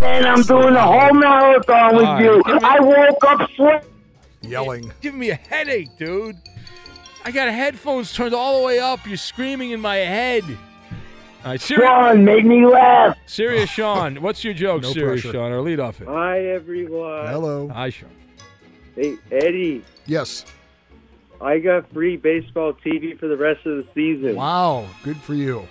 And 0.00 0.26
I'm 0.26 0.42
doing 0.42 0.72
the 0.74 0.80
whole 0.82 1.12
marathon 1.14 1.96
with 1.96 2.04
All 2.06 2.14
right. 2.14 2.24
you. 2.24 2.36
Me- 2.36 2.60
I 2.62 2.80
woke 2.80 3.24
up 3.24 3.50
sweating. 3.54 3.88
Yelling. 4.42 4.92
Giving 5.00 5.20
me 5.20 5.30
a 5.30 5.34
headache, 5.34 5.90
dude. 5.98 6.36
I 7.24 7.30
got 7.30 7.48
headphones 7.52 8.12
turned 8.14 8.34
all 8.34 8.60
the 8.60 8.66
way 8.66 8.78
up. 8.78 9.06
You're 9.06 9.18
screaming 9.18 9.72
in 9.72 9.80
my 9.80 9.96
head. 9.96 10.44
All 11.44 11.50
right, 11.52 11.60
Sirius. 11.60 11.86
Sean, 11.88 12.24
make 12.24 12.44
me 12.44 12.66
laugh. 12.66 13.16
Serious 13.26 13.68
Sean, 13.70 14.20
what's 14.22 14.42
your 14.44 14.54
joke, 14.54 14.82
No 14.82 14.92
Sirius 14.92 15.22
pressure. 15.22 15.36
Sean, 15.36 15.52
our 15.52 15.58
leadoff 15.58 15.96
hitter? 15.96 16.10
Hi, 16.10 16.40
everyone. 16.46 17.26
Hello. 17.26 17.68
Hi, 17.68 17.90
Sean. 17.90 18.10
Hey, 18.94 19.16
Eddie, 19.30 19.82
Yes. 20.06 20.44
I 21.42 21.58
got 21.58 21.90
free 21.92 22.16
baseball 22.18 22.74
TV 22.74 23.18
for 23.18 23.26
the 23.26 23.36
rest 23.36 23.64
of 23.64 23.76
the 23.76 23.86
season. 23.94 24.36
Wow. 24.36 24.86
Good 25.02 25.16
for 25.16 25.32
you. 25.34 25.66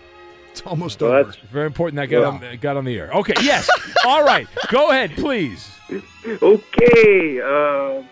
It's 0.59 0.67
almost 0.67 0.99
Well, 1.01 1.11
over. 1.11 1.23
that's- 1.31 1.49
Very 1.51 1.67
important 1.67 1.95
that 1.97 2.07
got 2.07 2.23
on 2.25 2.57
got 2.59 2.75
on 2.75 2.83
the 2.83 2.99
air. 2.99 3.09
Okay, 3.13 3.33
yes. 3.41 3.69
All 4.05 4.23
right, 4.25 4.45
go 4.69 4.89
ahead, 4.89 5.11
please. 5.15 5.71
Okay. 6.43 7.39
Uh, 7.41 8.03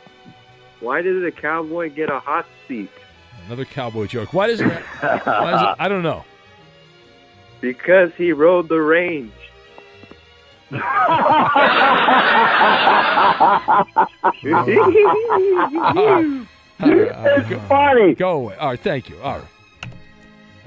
why 0.80 1.02
did 1.02 1.22
the 1.24 1.32
cowboy 1.32 1.90
get 1.92 2.10
a 2.10 2.20
hot 2.20 2.46
seat? 2.68 2.90
Another 3.46 3.66
cowboy 3.66 4.08
joke. 4.08 4.34
Why 4.34 4.48
does 4.48 4.62
it? 4.62 4.66
Why 4.68 5.54
is 5.56 5.62
it 5.62 5.76
I 5.80 5.88
don't 5.90 6.04
know. 6.04 6.24
Because 7.60 8.12
he 8.16 8.32
rode 8.34 8.70
the 8.70 8.80
range. 8.80 9.32
it's 16.80 17.68
funny. 17.68 18.16
Go 18.16 18.32
away. 18.32 18.56
All 18.58 18.70
right, 18.70 18.80
thank 18.80 19.10
you. 19.10 19.20
All 19.22 19.40
right. 19.40 19.48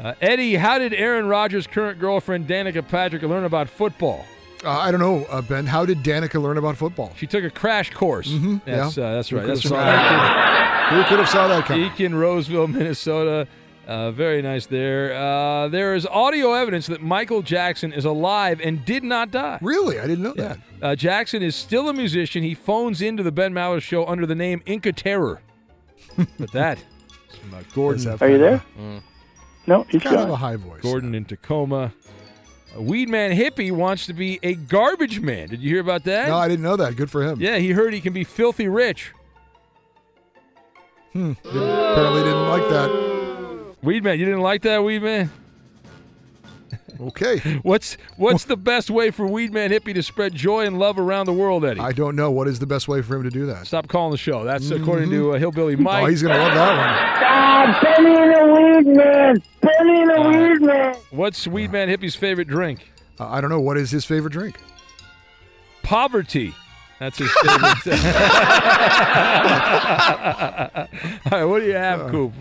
Uh, 0.02 0.14
Eddie, 0.22 0.54
how 0.54 0.78
did 0.78 0.94
Aaron 0.94 1.26
Rodgers' 1.26 1.66
current 1.66 1.98
girlfriend 1.98 2.46
Danica 2.46 2.86
Patrick 2.86 3.22
learn 3.22 3.44
about 3.44 3.68
football? 3.68 4.24
Uh, 4.64 4.70
I 4.70 4.90
don't 4.90 5.00
know, 5.00 5.24
uh, 5.26 5.42
Ben. 5.42 5.66
How 5.66 5.84
did 5.84 5.98
Danica 5.98 6.40
learn 6.40 6.56
about 6.56 6.76
football? 6.76 7.12
She 7.16 7.26
took 7.26 7.44
a 7.44 7.50
crash 7.50 7.90
course. 7.90 8.28
Mm-hmm. 8.28 8.58
That's, 8.64 8.96
yeah. 8.96 9.04
uh, 9.04 9.14
that's 9.14 9.28
Who 9.28 9.36
right. 9.36 9.42
could 9.42 9.50
That's 9.50 9.62
have 9.62 9.70
saw 9.70 9.76
that? 9.76 10.92
Who 10.92 11.04
could 11.04 11.18
have 11.18 11.28
saw 11.28 11.48
that 11.48 11.64
coming? 11.66 11.90
Eakin, 11.90 12.18
Roseville, 12.18 12.66
Minnesota. 12.66 13.46
Uh, 13.86 14.10
very 14.12 14.40
nice 14.40 14.66
there. 14.66 15.14
Uh, 15.14 15.68
there 15.68 15.94
is 15.94 16.06
audio 16.06 16.52
evidence 16.52 16.86
that 16.86 17.02
Michael 17.02 17.42
Jackson 17.42 17.92
is 17.92 18.04
alive 18.04 18.60
and 18.62 18.84
did 18.84 19.02
not 19.02 19.30
die. 19.30 19.58
Really? 19.60 19.98
I 19.98 20.06
didn't 20.06 20.22
know 20.22 20.34
that. 20.34 20.58
Uh, 20.80 20.94
Jackson 20.94 21.42
is 21.42 21.56
still 21.56 21.88
a 21.88 21.92
musician. 21.92 22.42
He 22.42 22.54
phones 22.54 23.02
into 23.02 23.22
the 23.22 23.32
Ben 23.32 23.52
Maller 23.52 23.82
show 23.82 24.06
under 24.06 24.26
the 24.26 24.34
name 24.34 24.62
Inca 24.64 24.92
Terror. 24.92 25.40
but 26.38 26.52
that 26.52 26.78
is 26.78 27.36
from 27.36 27.54
uh, 27.54 27.62
Gordon. 27.74 28.16
Are 28.20 28.28
you 28.28 28.38
there? 28.38 28.54
of 28.54 28.66
Mm. 28.78 29.02
No, 29.66 29.84
he's 29.88 30.02
kind 30.02 30.16
of 30.16 30.30
a 30.30 30.36
high 30.36 30.56
voice. 30.56 30.82
Gordon 30.82 31.14
in 31.14 31.24
Tacoma. 31.24 31.92
A 32.74 32.82
weed 32.82 33.08
man 33.08 33.36
hippie 33.36 33.72
wants 33.72 34.06
to 34.06 34.12
be 34.12 34.38
a 34.42 34.54
garbage 34.54 35.20
man. 35.20 35.48
Did 35.48 35.60
you 35.60 35.70
hear 35.70 35.80
about 35.80 36.04
that? 36.04 36.28
No, 36.28 36.36
I 36.36 36.48
didn't 36.48 36.62
know 36.62 36.76
that. 36.76 36.96
Good 36.96 37.10
for 37.10 37.22
him. 37.22 37.40
Yeah, 37.40 37.58
he 37.58 37.72
heard 37.72 37.92
he 37.92 38.00
can 38.00 38.12
be 38.12 38.24
filthy 38.24 38.68
rich. 38.68 39.12
Hmm. 41.12 41.32
Didn't- 41.42 41.56
apparently 41.56 42.22
didn't 42.22 42.48
like 42.48 42.68
that. 42.70 43.74
Weed 43.82 44.04
man, 44.04 44.18
you 44.18 44.24
didn't 44.24 44.42
like 44.42 44.62
that, 44.62 44.84
weed 44.84 45.02
man? 45.02 45.30
Okay. 47.00 47.38
What's 47.62 47.96
what's 48.16 48.44
the 48.44 48.56
best 48.56 48.90
way 48.90 49.10
for 49.10 49.26
weed 49.26 49.52
man 49.52 49.70
hippie 49.70 49.94
to 49.94 50.02
spread 50.02 50.34
joy 50.34 50.66
and 50.66 50.78
love 50.78 50.98
around 50.98 51.26
the 51.26 51.32
world, 51.32 51.64
Eddie? 51.64 51.80
I 51.80 51.92
don't 51.92 52.14
know. 52.14 52.30
What 52.30 52.46
is 52.46 52.58
the 52.58 52.66
best 52.66 52.88
way 52.88 53.00
for 53.02 53.16
him 53.16 53.22
to 53.22 53.30
do 53.30 53.46
that? 53.46 53.66
Stop 53.66 53.88
calling 53.88 54.10
the 54.10 54.18
show. 54.18 54.44
That's 54.44 54.70
according 54.70 55.10
to 55.10 55.32
uh, 55.34 55.38
Hillbilly 55.38 55.76
Mike. 55.76 56.02
Oh, 56.02 56.06
he's 56.06 56.22
going 56.22 56.34
to 56.36 56.42
love 56.42 56.54
that 56.54 56.76
one. 56.76 56.88
Ah, 57.32 57.78
put 57.80 58.02
me 58.04 58.10
in 58.10 58.30
the 58.30 58.44
weed 58.52 58.96
man. 58.96 59.42
Put 59.62 59.80
me 59.86 60.02
in 60.02 60.08
the 60.08 60.20
weed 60.28 60.66
man. 60.66 60.94
What's 61.10 61.46
weed 61.46 61.72
man 61.72 61.88
hippie's 61.88 62.14
favorite 62.16 62.48
drink? 62.48 62.92
Uh, 63.18 63.28
I 63.28 63.40
don't 63.40 63.50
know. 63.50 63.60
What 63.60 63.76
is 63.78 63.90
his 63.90 64.04
favorite 64.04 64.32
drink? 64.32 64.56
Poverty. 65.82 66.54
That's 66.98 67.16
his 67.16 67.30
favorite. 67.42 67.86
All 71.32 71.38
right, 71.38 71.44
what 71.44 71.60
do 71.60 71.66
you 71.66 71.74
have, 71.74 72.10
Coop? 72.10 72.32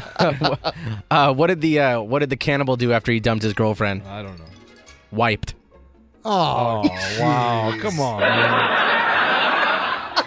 uh, 1.10 1.32
what 1.34 1.46
did 1.48 1.60
the 1.60 1.80
uh, 1.80 2.00
what 2.00 2.20
did 2.20 2.30
the 2.30 2.36
cannibal 2.36 2.76
do 2.76 2.92
after 2.92 3.12
he 3.12 3.20
dumped 3.20 3.42
his 3.42 3.52
girlfriend? 3.54 4.02
I 4.04 4.22
don't 4.22 4.38
know. 4.38 4.44
Wiped. 5.10 5.54
Oh, 6.24 6.82
wow! 7.18 7.74
Come 7.80 8.00
on, 8.00 8.20
man. 8.20 8.84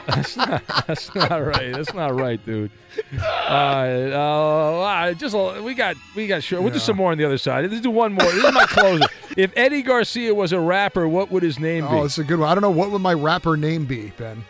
That's 0.07 0.36
not, 0.36 0.63
that's 0.88 1.15
not 1.15 1.45
right. 1.45 1.74
That's 1.74 1.93
not 1.93 2.15
right, 2.19 2.43
dude. 2.43 2.72
All 3.13 3.19
right, 3.22 5.09
uh, 5.09 5.13
just 5.13 5.36
a- 5.36 5.61
we 5.61 5.74
got 5.74 5.95
we 6.15 6.28
got 6.28 6.43
sure. 6.43 6.61
We'll 6.61 6.74
do 6.74 6.80
some 6.80 6.97
more 6.97 7.11
on 7.11 7.17
the 7.17 7.26
other 7.26 7.38
side. 7.38 7.69
Let's 7.69 7.82
do 7.82 7.91
one 7.91 8.13
more. 8.13 8.26
This 8.32 8.43
is 8.43 8.53
my 8.53 8.65
closer. 8.65 9.05
If 9.38 9.53
Eddie 9.55 9.84
Garcia 9.84 10.34
was 10.34 10.51
a 10.53 10.59
rapper, 10.59 11.07
what 11.07 11.32
would 11.32 11.43
his 11.43 11.59
name 11.59 11.84
be? 11.86 11.89
Oh, 11.91 12.03
it's 12.05 12.17
a 12.17 12.24
good 12.24 12.39
one. 12.39 12.49
I 12.49 12.55
don't 12.55 12.61
know. 12.61 12.72
What 12.72 12.91
would 12.91 13.01
my 13.01 13.13
rapper 13.13 13.55
name 13.55 13.86
be, 13.86 14.11
Ben? 14.17 14.43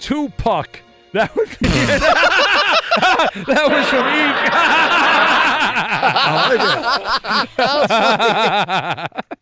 Tupac. 0.00 0.80
That 1.12 1.34
would 1.36 1.48
be. 1.58 1.68
that 3.46 3.68
was 3.70 3.86
from 3.88 4.04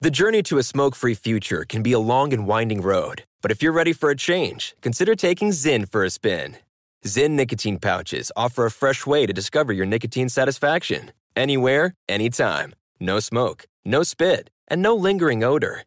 The 0.00 0.10
journey 0.12 0.42
to 0.44 0.58
a 0.58 0.62
smoke 0.62 0.94
free 0.94 1.14
future 1.14 1.64
can 1.68 1.82
be 1.82 1.92
a 1.92 1.98
long 1.98 2.32
and 2.32 2.46
winding 2.46 2.82
road, 2.82 3.24
but 3.42 3.50
if 3.50 3.62
you're 3.62 3.72
ready 3.72 3.92
for 3.92 4.10
a 4.10 4.16
change, 4.16 4.76
consider 4.80 5.16
taking 5.16 5.50
Zyn 5.50 5.90
for 5.90 6.04
a 6.04 6.10
spin. 6.10 6.56
Zyn 7.04 7.30
nicotine 7.30 7.78
pouches 7.78 8.30
offer 8.36 8.64
a 8.64 8.70
fresh 8.70 9.06
way 9.06 9.26
to 9.26 9.32
discover 9.32 9.72
your 9.72 9.86
nicotine 9.86 10.28
satisfaction. 10.28 11.10
Anywhere, 11.34 11.94
anytime. 12.08 12.74
No 13.00 13.18
smoke, 13.20 13.66
no 13.84 14.02
spit, 14.04 14.50
and 14.68 14.82
no 14.82 14.94
lingering 14.94 15.42
odor. 15.42 15.82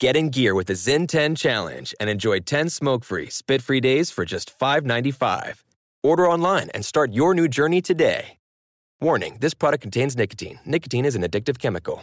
Get 0.00 0.16
in 0.16 0.28
gear 0.30 0.54
with 0.54 0.66
the 0.66 0.74
Zyn 0.74 1.08
10 1.08 1.34
Challenge 1.34 1.94
and 1.98 2.10
enjoy 2.10 2.40
10 2.40 2.68
smoke 2.68 3.04
free, 3.04 3.30
spit 3.30 3.62
free 3.62 3.80
days 3.80 4.10
for 4.10 4.24
just 4.24 4.58
$5.95. 4.58 5.62
Order 6.04 6.30
online 6.30 6.68
and 6.74 6.84
start 6.84 7.14
your 7.14 7.32
new 7.32 7.48
journey 7.48 7.80
today. 7.80 8.36
Warning 9.00 9.38
this 9.40 9.54
product 9.54 9.80
contains 9.80 10.14
nicotine. 10.14 10.60
Nicotine 10.66 11.06
is 11.06 11.16
an 11.16 11.22
addictive 11.22 11.58
chemical. 11.58 12.02